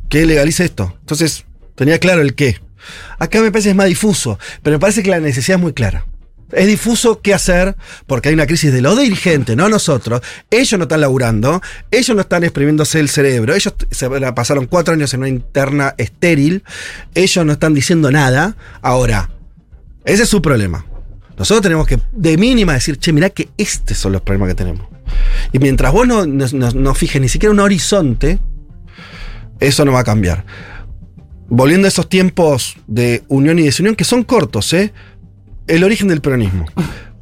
que 0.09 0.25
legalice 0.25 0.63
esto. 0.65 0.95
Entonces, 1.01 1.45
tenía 1.75 1.99
claro 1.99 2.21
el 2.21 2.33
qué. 2.35 2.59
Acá 3.19 3.41
me 3.41 3.51
parece 3.51 3.69
es 3.69 3.75
más 3.75 3.87
difuso, 3.87 4.39
pero 4.63 4.75
me 4.75 4.79
parece 4.79 5.03
que 5.03 5.09
la 5.09 5.19
necesidad 5.19 5.57
es 5.57 5.61
muy 5.61 5.73
clara. 5.73 6.05
Es 6.51 6.67
difuso 6.67 7.21
qué 7.21 7.33
hacer, 7.33 7.75
porque 8.05 8.29
hay 8.29 8.35
una 8.35 8.45
crisis 8.45 8.71
de 8.71 8.79
los 8.81 8.97
dirigentes, 8.99 9.57
no 9.57 9.67
nosotros. 9.67 10.21
Ellos 10.51 10.77
no 10.77 10.83
están 10.83 11.01
laburando, 11.01 11.61
ellos 11.89 12.15
no 12.15 12.21
están 12.21 12.43
exprimiéndose 12.43 12.99
el 12.99 13.09
cerebro, 13.09 13.55
ellos 13.55 13.73
pasaron 14.35 14.67
cuatro 14.67 14.93
años 14.93 15.13
en 15.15 15.21
una 15.21 15.29
interna 15.29 15.95
estéril, 15.97 16.63
ellos 17.15 17.45
no 17.45 17.53
están 17.53 17.73
diciendo 17.73 18.11
nada. 18.11 18.55
Ahora, 18.81 19.31
ese 20.05 20.23
es 20.23 20.29
su 20.29 20.41
problema. 20.41 20.85
Nosotros 21.37 21.63
tenemos 21.63 21.87
que, 21.87 21.99
de 22.11 22.37
mínima, 22.37 22.73
decir, 22.73 22.97
che, 22.97 23.11
mirá 23.11 23.31
que 23.31 23.49
estos 23.57 23.97
son 23.97 24.11
los 24.13 24.21
problemas 24.21 24.49
que 24.49 24.55
tenemos. 24.55 24.87
Y 25.51 25.57
mientras 25.59 25.91
vos 25.91 26.07
no- 26.07 26.25
no 26.27 26.95
fijes 26.95 27.21
ni 27.21 27.27
siquiera 27.27 27.51
un 27.51 27.59
horizonte, 27.59 28.39
eso 29.59 29.83
no 29.83 29.91
va 29.93 30.01
a 30.01 30.03
cambiar. 30.03 30.45
Volviendo 31.47 31.85
a 31.87 31.89
esos 31.89 32.09
tiempos 32.09 32.75
de 32.87 33.23
unión 33.27 33.59
y 33.59 33.63
desunión, 33.63 33.95
que 33.95 34.03
son 34.03 34.23
cortos, 34.23 34.73
¿eh? 34.73 34.91
El 35.67 35.83
origen 35.83 36.07
del 36.07 36.21
peronismo. 36.21 36.65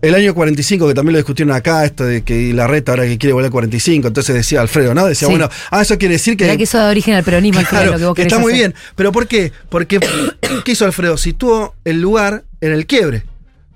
El 0.02 0.16
año 0.16 0.34
45, 0.34 0.88
que 0.90 0.94
también 0.94 1.14
lo 1.14 1.20
discutieron 1.20 1.56
acá, 1.56 1.86
esto 1.86 2.04
de 2.06 2.24
que 2.24 2.54
la 2.54 2.68
reta 2.68 2.92
ahora 2.92 3.04
que 3.06 3.18
quiere 3.18 3.32
volver 3.34 3.46
al 3.46 3.52
45, 3.52 4.08
entonces 4.10 4.36
decía 4.36 4.60
Alfredo, 4.60 4.94
¿no? 4.94 5.06
Decía, 5.06 5.28
Sí. 5.30 5.34
bueno, 5.34 5.50
ah, 5.72 5.82
eso 5.82 5.98
quiere 5.98 6.16
decir 6.16 6.36
que... 6.36 6.44
Mirá 6.44 6.58
que 6.58 6.64
eso 6.64 6.78
da 6.78 6.90
origen 6.90 7.14
al 7.14 7.24
peronismo, 7.24 7.62
Claro, 7.70 7.92
lo 7.92 7.98
que 7.98 8.06
vos 8.06 8.20
está 8.20 8.38
muy 8.40 8.52
hacer. 8.52 8.60
bien. 8.72 8.76
¿Pero 8.96 9.14
por 9.14 9.28
qué? 9.28 9.54
Porque, 9.70 10.00
¿qué 10.66 10.72
hizo 10.74 10.84
Alfredo? 10.86 11.16
Situó 11.18 11.76
el 11.86 12.02
lugar 12.02 12.44
en 12.60 12.74
el 12.74 12.86
quiebre. 12.86 13.24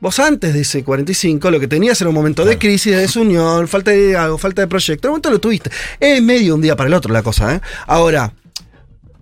Vos 0.02 0.20
antes 0.20 0.54
de 0.54 0.62
ese 0.62 0.84
45 0.84 1.50
lo 1.50 1.60
que 1.62 1.68
tenías 1.68 2.00
era 2.02 2.10
un 2.10 2.16
momento 2.16 2.44
de 2.46 2.58
crisis, 2.58 2.94
de 2.94 3.00
desunión, 3.02 3.68
falta 3.70 3.92
de 3.92 4.16
algo, 4.18 4.38
falta 4.38 4.62
de 4.62 4.68
proyecto. 4.68 5.08
En 5.08 5.10
un 5.10 5.14
momento 5.14 5.32
lo 5.32 5.40
tuviste. 5.40 5.72
Es 6.00 6.22
medio 6.22 6.56
un 6.56 6.62
día 6.62 6.76
para 6.76 6.88
el 6.88 6.94
otro 6.94 7.12
la 7.14 7.24
cosa, 7.24 7.56
¿eh? 7.56 7.62
Ahora, 7.88 8.34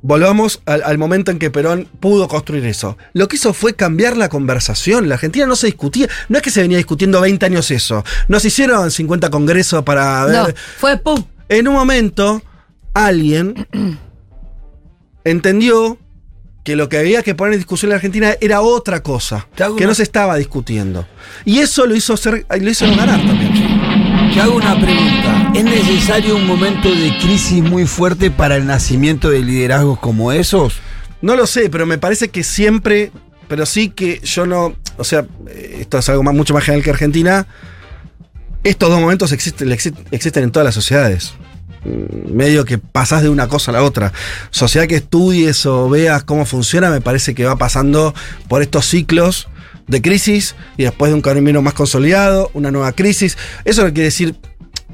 volvamos 0.08 0.62
al, 0.68 0.84
al 0.84 0.98
momento 1.00 1.32
en 1.32 1.40
que 1.40 1.50
Perón 1.50 1.88
pudo 2.00 2.28
construir 2.28 2.64
eso. 2.66 2.96
Lo 3.14 3.28
que 3.28 3.38
hizo 3.38 3.54
fue 3.54 3.74
cambiar 3.74 4.16
la 4.18 4.30
conversación. 4.30 5.10
La 5.10 5.16
Argentina 5.16 5.48
no 5.48 5.56
se 5.56 5.66
discutía. 5.66 6.08
No 6.30 6.38
es 6.38 6.44
que 6.44 6.52
se 6.52 6.62
venía 6.62 6.78
discutiendo 6.78 7.20
20 7.22 7.44
años 7.46 7.72
eso. 7.72 8.04
Nos 8.28 8.46
hicieron 8.46 8.92
50 8.92 9.30
congresos 9.32 9.84
para 9.84 10.26
ver. 10.26 10.36
No, 10.36 10.48
fue 10.78 10.98
pum. 10.98 11.24
En 11.50 11.68
un 11.68 11.74
momento, 11.74 12.44
alguien 12.94 13.68
entendió 15.24 15.98
que 16.64 16.76
lo 16.76 16.90
que 16.90 16.98
había 16.98 17.22
que 17.22 17.36
poner 17.36 17.54
en 17.54 17.60
discusión 17.60 17.90
en 17.90 17.92
la 17.92 17.96
Argentina 17.98 18.36
era 18.42 18.62
otra 18.62 19.04
cosa, 19.04 19.48
que 19.56 19.64
una- 19.64 19.86
no 19.88 19.94
se 19.96 20.04
estaba 20.04 20.36
discutiendo. 20.38 21.08
Y 21.46 21.60
eso 21.60 21.86
lo 21.86 21.96
hizo 21.96 22.18
ser, 22.18 22.46
lo 22.50 22.70
hizo 22.70 22.86
ganar 22.96 23.24
también. 23.26 23.54
Te 24.36 24.42
hago 24.42 24.56
una 24.58 24.78
pregunta. 24.80 25.52
¿Es 25.56 25.64
necesario 25.64 26.36
un 26.36 26.46
momento 26.46 26.90
de 26.94 27.18
crisis 27.20 27.64
muy 27.64 27.86
fuerte 27.88 28.30
para 28.32 28.58
el 28.58 28.66
nacimiento 28.68 29.30
de 29.30 29.40
liderazgos 29.40 29.98
como 30.00 30.32
esos? 30.34 30.76
No 31.22 31.36
lo 31.38 31.48
sé, 31.48 31.70
pero 31.70 31.86
me 31.86 31.98
parece 31.98 32.28
que 32.28 32.44
siempre, 32.44 33.12
pero 33.48 33.66
sí 33.66 33.90
que 33.90 34.20
yo 34.24 34.46
no, 34.46 34.76
o 34.98 35.04
sea, 35.06 35.26
eh, 35.50 35.78
esto 35.82 35.98
es 35.98 36.10
algo 36.10 36.22
más, 36.24 36.36
mucho 36.36 36.54
más 36.54 36.64
general 36.66 36.84
que 36.84 36.90
Argentina. 36.92 37.48
Estos 38.64 38.90
dos 38.90 39.00
momentos 39.00 39.32
existen, 39.32 39.70
exi- 39.70 39.96
existen 40.12 40.44
en 40.44 40.52
todas 40.52 40.66
las 40.66 40.76
sociedades. 40.76 41.34
Mm, 41.86 42.34
Medio 42.36 42.66
que 42.66 42.78
pasás 42.78 43.24
de 43.24 43.30
una 43.30 43.48
cosa 43.48 43.72
a 43.72 43.76
la 43.76 43.84
otra. 43.84 44.12
Sociedad 44.52 44.86
que 44.88 44.98
estudies 44.98 45.66
o 45.66 45.90
veas 45.90 46.24
cómo 46.26 46.46
funciona, 46.46 46.90
me 46.92 47.00
parece 47.02 47.34
que 47.34 47.46
va 47.46 47.56
pasando 47.56 48.14
por 48.50 48.62
estos 48.62 48.86
ciclos 48.86 49.48
de 49.88 50.02
crisis 50.02 50.56
y 50.78 50.84
después 50.84 51.12
de 51.12 51.16
un 51.16 51.22
camino 51.22 51.62
más 51.62 51.74
consolidado, 51.74 52.50
una 52.54 52.72
nueva 52.72 52.92
crisis. 52.94 53.38
Eso 53.64 53.84
no 53.84 53.94
quiere 53.94 54.06
decir 54.06 54.36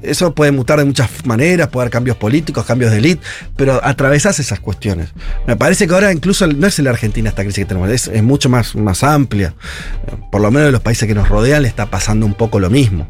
eso 0.02 0.34
puede 0.34 0.52
mutar 0.52 0.80
de 0.80 0.86
muchas 0.86 1.10
maneras, 1.26 1.68
puede 1.68 1.84
haber 1.84 1.92
cambios 1.92 2.18
políticos, 2.18 2.66
cambios 2.66 2.92
de 2.92 2.98
élite, 2.98 3.22
pero 3.56 3.80
atravesás 3.84 4.40
esas 4.40 4.60
cuestiones. 4.60 5.10
Me 5.48 5.56
parece 5.56 5.88
que 5.88 5.94
ahora 5.94 6.12
incluso 6.12 6.48
no 6.48 6.68
es 6.68 6.80
en 6.80 6.86
la 6.86 6.92
Argentina 6.92 7.30
esta 7.30 7.44
crisis 7.44 7.64
que 7.64 7.68
tenemos, 7.68 7.90
es, 7.90 8.24
mucho 8.24 8.50
más, 8.50 8.76
más 8.76 9.04
amplia. 9.04 9.54
Por 10.32 10.42
lo 10.42 10.52
menos 10.52 10.68
en 10.68 10.74
los 10.74 10.82
países 10.82 11.08
que 11.08 11.14
nos 11.14 11.30
rodean 11.30 11.62
le 11.62 11.68
está 11.68 11.88
pasando 11.88 12.26
un 12.26 12.34
poco 12.34 12.60
lo 12.60 12.70
mismo. 12.70 13.08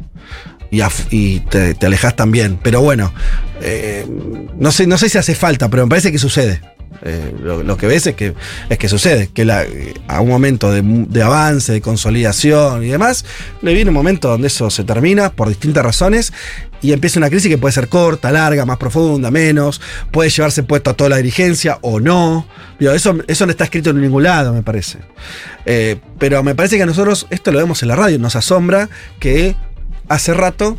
Y, 0.70 1.40
te 1.40 1.76
alejas 1.82 2.16
también. 2.16 2.58
Pero 2.62 2.80
bueno, 2.80 3.12
eh, 3.60 4.06
no, 4.58 4.72
sé, 4.72 4.86
no 4.86 4.96
sé 4.96 5.10
si 5.10 5.18
hace 5.18 5.34
falta, 5.34 5.68
pero 5.68 5.84
me 5.84 5.90
parece 5.90 6.10
que 6.10 6.18
sucede. 6.18 6.60
Eh, 7.02 7.34
lo, 7.42 7.76
que 7.76 7.86
ves 7.86 8.06
es 8.06 8.14
que, 8.14 8.34
es 8.68 8.78
que 8.78 8.88
sucede, 8.88 9.28
que 9.28 9.94
a 10.08 10.20
un 10.20 10.28
momento 10.28 10.70
de, 10.70 11.22
avance, 11.22 11.72
de 11.72 11.80
consolidación 11.80 12.84
y 12.84 12.88
demás, 12.88 13.24
le 13.60 13.74
viene 13.74 13.90
un 13.90 13.94
momento 13.94 14.28
donde 14.28 14.48
eso 14.48 14.70
se 14.70 14.84
termina 14.84 15.30
por 15.30 15.48
distintas 15.48 15.84
razones 15.84 16.32
y 16.80 16.92
empieza 16.92 17.18
una 17.18 17.30
crisis 17.30 17.48
que 17.48 17.58
puede 17.58 17.72
ser 17.72 17.88
corta, 17.88 18.30
larga, 18.30 18.64
más 18.66 18.76
profunda, 18.76 19.30
menos, 19.30 19.80
puede 20.10 20.30
llevarse 20.30 20.62
puesto 20.62 20.90
a 20.90 20.94
toda 20.94 21.10
la 21.10 21.16
dirigencia 21.16 21.78
o 21.82 22.00
no. 22.00 22.46
Eso, 22.78 23.18
eso 23.26 23.46
no 23.46 23.52
está 23.52 23.64
escrito 23.64 23.90
en 23.90 24.00
ningún 24.00 24.24
lado, 24.24 24.52
me 24.52 24.62
parece. 24.62 24.98
Eh, 25.64 25.98
pero 26.18 26.42
me 26.42 26.54
parece 26.54 26.76
que 26.76 26.82
a 26.82 26.86
nosotros, 26.86 27.26
esto 27.30 27.52
lo 27.52 27.58
vemos 27.58 27.82
en 27.82 27.88
la 27.88 27.96
radio, 27.96 28.18
nos 28.18 28.36
asombra 28.36 28.88
que 29.20 29.56
hace 30.08 30.34
rato 30.34 30.76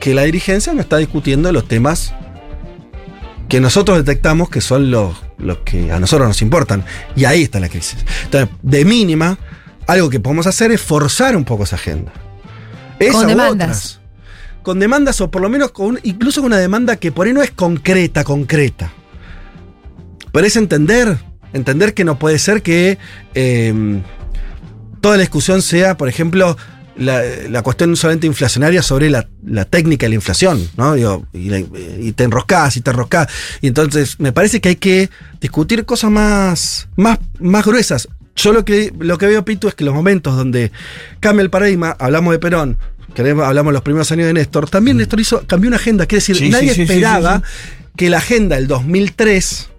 que 0.00 0.14
la 0.14 0.22
dirigencia 0.22 0.72
no 0.72 0.80
está 0.80 0.96
discutiendo 0.96 1.50
los 1.52 1.66
temas 1.66 2.14
que 3.48 3.60
nosotros 3.60 3.98
detectamos 3.98 4.50
que 4.50 4.60
son 4.60 4.90
los, 4.90 5.16
los 5.38 5.58
que 5.58 5.90
a 5.90 5.98
nosotros 5.98 6.28
nos 6.28 6.42
importan. 6.42 6.84
Y 7.16 7.24
ahí 7.24 7.42
está 7.42 7.60
la 7.60 7.68
crisis. 7.68 7.98
Entonces, 8.24 8.54
de 8.62 8.84
mínima, 8.84 9.38
algo 9.86 10.10
que 10.10 10.20
podemos 10.20 10.46
hacer 10.46 10.70
es 10.70 10.80
forzar 10.80 11.36
un 11.36 11.44
poco 11.44 11.64
esa 11.64 11.76
agenda. 11.76 12.12
Esa 12.98 13.12
Con 13.12 13.26
demandas. 13.26 13.54
otras. 13.68 14.00
Con 14.62 14.78
demandas 14.78 15.20
o 15.20 15.30
por 15.30 15.40
lo 15.40 15.48
menos 15.48 15.70
con, 15.70 15.98
incluso 16.02 16.42
con 16.42 16.48
una 16.48 16.58
demanda 16.58 16.96
que 16.96 17.10
por 17.10 17.26
ahí 17.26 17.32
no 17.32 17.42
es 17.42 17.50
concreta, 17.50 18.22
concreta. 18.22 18.92
Pero 20.30 20.46
es 20.46 20.56
entender, 20.56 21.16
entender 21.54 21.94
que 21.94 22.04
no 22.04 22.18
puede 22.18 22.38
ser 22.38 22.62
que 22.62 22.98
eh, 23.34 24.02
toda 25.00 25.16
la 25.16 25.22
discusión 25.22 25.62
sea, 25.62 25.96
por 25.96 26.08
ejemplo, 26.08 26.56
la, 26.98 27.22
la 27.48 27.62
cuestión 27.62 27.96
solamente 27.96 28.26
inflacionaria 28.26 28.82
sobre 28.82 29.08
la, 29.08 29.26
la 29.46 29.64
técnica 29.64 30.06
de 30.06 30.10
la 30.10 30.14
inflación, 30.16 30.68
¿no? 30.76 30.94
Digo, 30.94 31.26
y, 31.32 32.12
te 32.12 32.24
enroscás 32.24 32.76
y 32.76 32.80
te 32.80 32.90
enroscás. 32.90 33.28
Y 33.60 33.68
entonces 33.68 34.18
me 34.18 34.32
parece 34.32 34.60
que 34.60 34.70
hay 34.70 34.76
que 34.76 35.10
discutir 35.40 35.84
cosas 35.84 36.10
más, 36.10 36.88
más, 36.96 37.18
más 37.38 37.64
gruesas. 37.64 38.08
Yo 38.36 38.52
lo 38.52 38.64
que, 38.64 38.92
lo 38.98 39.18
que 39.18 39.26
veo, 39.26 39.44
Pitu, 39.44 39.68
es 39.68 39.74
que 39.74 39.84
los 39.84 39.94
momentos 39.94 40.36
donde 40.36 40.72
cambia 41.20 41.42
el 41.42 41.50
paradigma, 41.50 41.96
hablamos 41.98 42.32
de 42.32 42.38
Perón, 42.38 42.78
queremos, 43.14 43.44
hablamos 43.44 43.72
los 43.72 43.82
primeros 43.82 44.10
años 44.12 44.26
de 44.26 44.34
Néstor, 44.34 44.68
también 44.68 44.96
Néstor 44.96 45.20
hizo, 45.20 45.44
cambió 45.46 45.68
una 45.68 45.76
agenda, 45.76 46.06
quiere 46.06 46.20
decir, 46.20 46.36
Sí, 46.36 46.50
nadie 46.50 46.68
sí, 46.68 46.74
sí, 46.82 46.86
sí, 46.86 46.92
esperaba 46.92 47.42
que 47.96 48.10
la 48.10 48.18
agenda 48.18 48.56
del 48.56 48.68
2003 48.68 49.70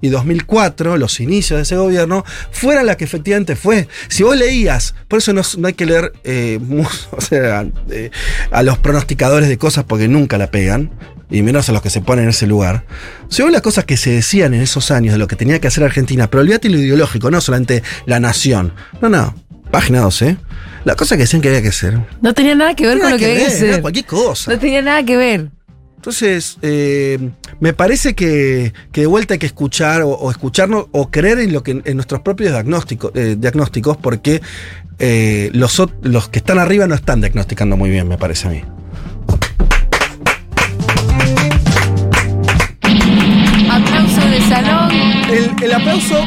y 0.00 0.08
2004, 0.08 0.96
los 0.98 1.20
inicios 1.20 1.58
de 1.58 1.62
ese 1.62 1.76
gobierno, 1.76 2.24
fuera 2.50 2.82
la 2.82 2.96
que 2.96 3.04
efectivamente 3.04 3.56
fue. 3.56 3.88
Si 4.08 4.22
vos 4.22 4.36
leías, 4.36 4.94
por 5.08 5.18
eso 5.18 5.32
no, 5.32 5.42
no 5.58 5.68
hay 5.68 5.74
que 5.74 5.86
leer 5.86 6.12
eh, 6.24 6.58
mu- 6.62 6.84
o 7.12 7.20
sea, 7.20 7.66
eh, 7.90 8.10
a 8.50 8.62
los 8.62 8.78
pronosticadores 8.78 9.48
de 9.48 9.58
cosas 9.58 9.84
porque 9.84 10.08
nunca 10.08 10.38
la 10.38 10.50
pegan, 10.50 10.90
y 11.28 11.42
menos 11.42 11.68
a 11.68 11.72
los 11.72 11.82
que 11.82 11.90
se 11.90 12.00
ponen 12.02 12.24
en 12.24 12.30
ese 12.30 12.46
lugar. 12.46 12.84
Si 13.28 13.42
vos 13.42 13.50
las 13.50 13.62
cosas 13.62 13.84
que 13.84 13.96
se 13.96 14.10
decían 14.10 14.54
en 14.54 14.62
esos 14.62 14.90
años 14.92 15.12
de 15.12 15.18
lo 15.18 15.26
que 15.26 15.34
tenía 15.34 15.60
que 15.60 15.66
hacer 15.66 15.82
Argentina, 15.82 16.30
pero 16.30 16.42
olvídate 16.42 16.68
lo 16.68 16.78
ideológico, 16.78 17.30
no 17.30 17.40
solamente 17.40 17.82
la 18.06 18.20
nación. 18.20 18.72
No, 19.00 19.08
no, 19.08 19.34
página 19.72 20.00
12. 20.02 20.36
La 20.84 20.94
cosa 20.94 21.16
que 21.16 21.22
decían 21.22 21.42
que 21.42 21.48
había 21.48 21.62
que 21.62 21.68
hacer. 21.70 21.98
No 22.20 22.32
tenía 22.32 22.54
nada 22.54 22.76
que 22.76 22.86
ver 22.86 23.00
con 23.00 23.10
lo 23.10 23.16
que 23.18 23.24
había 23.24 23.38
que 23.38 23.42
ver, 23.44 23.52
era 23.56 23.68
hacer. 23.70 23.82
cualquier 23.82 24.04
cosa. 24.06 24.52
No 24.52 24.58
tenía 24.60 24.82
nada 24.82 25.02
que 25.04 25.16
ver. 25.16 25.48
Entonces, 26.06 26.56
eh, 26.62 27.30
me 27.58 27.72
parece 27.72 28.14
que, 28.14 28.72
que 28.92 29.00
de 29.00 29.06
vuelta 29.08 29.34
hay 29.34 29.40
que 29.40 29.46
escuchar 29.46 30.02
o, 30.02 30.10
o 30.10 30.30
escucharnos 30.30 30.86
o 30.92 31.10
creer 31.10 31.40
en 31.40 31.52
lo 31.52 31.64
que 31.64 31.82
en 31.84 31.96
nuestros 31.96 32.20
propios 32.20 32.52
diagnósticos, 32.52 33.10
eh, 33.16 33.34
diagnósticos 33.36 33.96
porque 33.96 34.40
eh, 35.00 35.50
los, 35.52 35.82
los 36.02 36.28
que 36.28 36.38
están 36.38 36.60
arriba 36.60 36.86
no 36.86 36.94
están 36.94 37.20
diagnosticando 37.20 37.76
muy 37.76 37.90
bien, 37.90 38.06
me 38.06 38.18
parece 38.18 38.46
a 38.46 38.50
mí. 38.52 38.62
Aplauso 43.68 44.28
de 44.28 44.40
salón. 44.42 44.90
El, 45.28 45.64
el 45.64 45.72
aplauso 45.72 46.24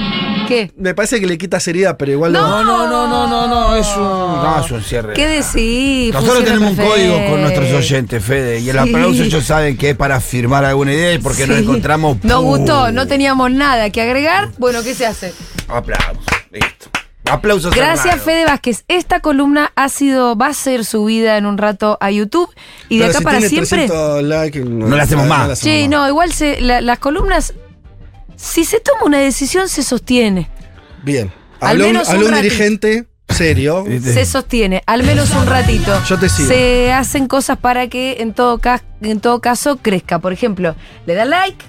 ¿Qué? 0.49 0.71
me 0.75 0.93
parece 0.93 1.19
que 1.21 1.27
le 1.27 1.37
quita 1.37 1.59
seriedad, 1.61 1.95
pero 1.97 2.11
igual 2.11 2.33
No, 2.33 2.63
no, 2.63 2.85
no, 2.87 3.07
no, 3.07 3.27
no, 3.27 3.47
no, 3.47 3.75
es 3.77 3.87
un, 3.95 4.03
no, 4.03 4.65
es 4.65 4.71
un 4.71 4.83
cierre. 4.83 5.13
¿Qué 5.13 5.27
decís? 5.27 6.13
Nosotros 6.13 6.43
tenemos 6.43 6.71
un 6.71 6.75
código 6.75 7.15
con 7.29 7.41
nuestros 7.41 7.71
oyentes, 7.71 8.23
Fede, 8.23 8.59
y 8.59 8.69
el 8.69 8.75
Sí. 8.81 8.89
aplauso 8.89 9.23
ellos 9.23 9.45
saben 9.45 9.77
que 9.77 9.91
es 9.91 9.95
para 9.95 10.19
firmar 10.19 10.65
alguna 10.65 10.91
idea 10.93 11.13
y 11.13 11.19
porque 11.19 11.47
nos 11.47 11.57
encontramos. 11.59 12.17
Nos 12.23 12.43
gustó, 12.43 12.91
no 12.91 13.07
teníamos 13.07 13.51
nada 13.51 13.89
que 13.89 14.01
agregar. 14.01 14.49
Bueno, 14.57 14.83
¿qué 14.83 14.93
se 14.93 15.05
hace? 15.05 15.33
Aplausos, 15.67 16.23
listo. 16.51 16.89
Aplausos. 17.29 17.75
Gracias, 17.75 18.05
hermano. 18.05 18.23
Fede 18.23 18.45
Vázquez. 18.45 18.83
Esta 18.87 19.19
columna 19.19 19.71
ha 19.75 19.89
sido, 19.89 20.35
va 20.35 20.47
a 20.47 20.53
ser 20.55 20.83
subida 20.83 21.37
en 21.37 21.45
un 21.45 21.59
rato 21.59 21.97
a 22.01 22.09
YouTube. 22.09 22.49
Y 22.89 22.97
de 22.97 23.05
Pero 23.05 23.09
acá 23.11 23.17
si 23.19 23.23
para 23.23 23.37
tiene 23.37 23.49
siempre. 23.49 23.87
300 23.87 24.23
likes, 24.23 24.59
no, 24.61 24.87
No 24.87 24.95
la 24.95 25.03
hacemos 25.03 25.27
más. 25.27 25.47
la 25.47 25.53
hacemos 25.53 25.59
Sí, 25.77 25.81
más. 25.87 25.89
no, 25.91 26.07
igual 26.07 26.33
se, 26.33 26.59
la- 26.59 26.81
las 26.81 26.97
columnas. 26.97 27.53
Si 28.41 28.63
se 28.63 28.79
toma 28.79 29.03
una 29.05 29.17
decisión, 29.19 29.67
se 29.67 29.83
sostiene. 29.83 30.49
Bien. 31.03 31.31
Al 31.59 31.71
Habló 31.71 31.85
un, 31.87 31.91
menos 31.91 32.07
un 32.07 32.13
habló 32.15 32.25
un 32.27 32.31
ratito. 32.31 32.43
dirigente 32.53 33.07
serio. 33.27 33.83
¿Viste? 33.83 34.13
Se 34.13 34.25
sostiene, 34.25 34.81
al 34.85 35.03
menos 35.03 35.29
un 35.31 35.45
ratito. 35.45 35.91
Yo 36.07 36.17
te 36.17 36.29
sigo. 36.29 36.47
Se 36.47 36.91
hacen 36.93 37.27
cosas 37.27 37.57
para 37.57 37.87
que 37.89 38.17
en 38.21 38.33
todo, 38.33 38.59
ca- 38.59 38.81
en 39.01 39.19
todo 39.19 39.41
caso 39.41 39.77
crezca. 39.81 40.19
Por 40.19 40.31
ejemplo, 40.31 40.75
le 41.05 41.13
dan 41.15 41.29
like, 41.31 41.63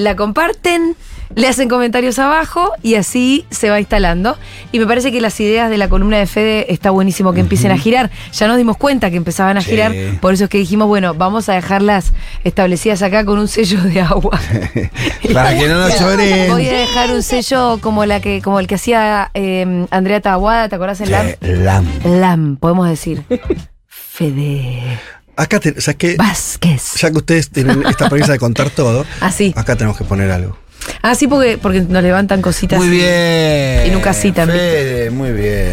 la 0.00 0.16
comparten, 0.16 0.96
le 1.34 1.46
hacen 1.46 1.68
comentarios 1.68 2.18
abajo 2.18 2.72
y 2.82 2.94
así 2.94 3.44
se 3.50 3.68
va 3.70 3.78
instalando. 3.78 4.36
Y 4.72 4.78
me 4.78 4.86
parece 4.86 5.12
que 5.12 5.20
las 5.20 5.38
ideas 5.40 5.68
de 5.70 5.76
la 5.76 5.88
columna 5.88 6.16
de 6.18 6.26
Fede 6.26 6.72
está 6.72 6.90
buenísimo 6.90 7.32
que 7.34 7.40
empiecen 7.40 7.70
a 7.70 7.76
girar. 7.78 8.10
Ya 8.32 8.48
nos 8.48 8.56
dimos 8.56 8.76
cuenta 8.78 9.10
que 9.10 9.16
empezaban 9.16 9.56
a 9.58 9.60
Sí. 9.60 9.70
girar, 9.70 9.92
por 10.20 10.32
eso 10.34 10.44
es 10.44 10.50
que 10.50 10.58
dijimos, 10.58 10.88
bueno, 10.88 11.14
vamos 11.14 11.48
a 11.48 11.52
dejarlas 11.54 12.12
establecidas 12.44 13.02
acá 13.02 13.24
con 13.24 13.38
un 13.38 13.46
sello 13.46 13.80
de 13.82 14.00
agua. 14.00 14.40
Para 15.34 15.56
que 15.56 15.68
no 15.68 15.78
nos 15.78 16.00
lloren. 16.00 16.50
Voy 16.50 16.66
a 16.68 16.72
dejar 16.78 17.10
un 17.12 17.22
sello 17.22 17.78
como 17.80 18.06
la 18.06 18.20
que, 18.20 18.40
como 18.42 18.58
el 18.58 18.66
que 18.66 18.76
hacía 18.76 19.30
eh, 19.34 19.86
Andrea 19.90 20.20
Taguada, 20.20 20.68
¿te 20.68 20.76
acordás 20.76 21.00
en 21.02 21.10
LAM? 21.10 21.26
Lam. 21.42 21.86
LAM, 22.04 22.56
podemos 22.56 22.88
decir. 22.88 23.22
Fede 23.86 24.98
Acá, 25.42 25.58
te- 25.58 25.80
¿sabes 25.80 25.96
qué? 25.96 26.16
Vázquez. 26.16 26.94
Ya 27.00 27.10
que 27.10 27.16
ustedes 27.16 27.48
tienen 27.50 27.84
esta 27.86 28.08
premisa 28.10 28.32
de 28.32 28.38
contar 28.38 28.68
todo, 28.76 29.06
Así. 29.20 29.54
acá 29.56 29.74
tenemos 29.76 29.96
que 29.96 30.04
poner 30.04 30.30
algo. 30.30 30.56
Ah, 31.02 31.14
sí, 31.14 31.26
porque, 31.28 31.56
porque 31.56 31.80
nos 31.80 32.02
levantan 32.02 32.42
cositas. 32.42 32.78
Muy 32.78 32.88
bien. 32.88 33.86
Y 33.86 33.90
nunca 33.90 34.12
citan, 34.12 34.48
Fede, 34.48 35.10
muy 35.10 35.32
bien. 35.32 35.72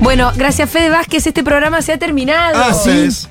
Bueno, 0.00 0.32
gracias 0.36 0.68
Fede 0.70 0.90
Vázquez, 0.90 1.26
este 1.26 1.42
programa 1.44 1.80
se 1.80 1.92
ha 1.92 1.98
terminado. 1.98 2.58
Ah, 2.62 2.74
sí. 2.74 2.90
Entonces, 2.90 3.28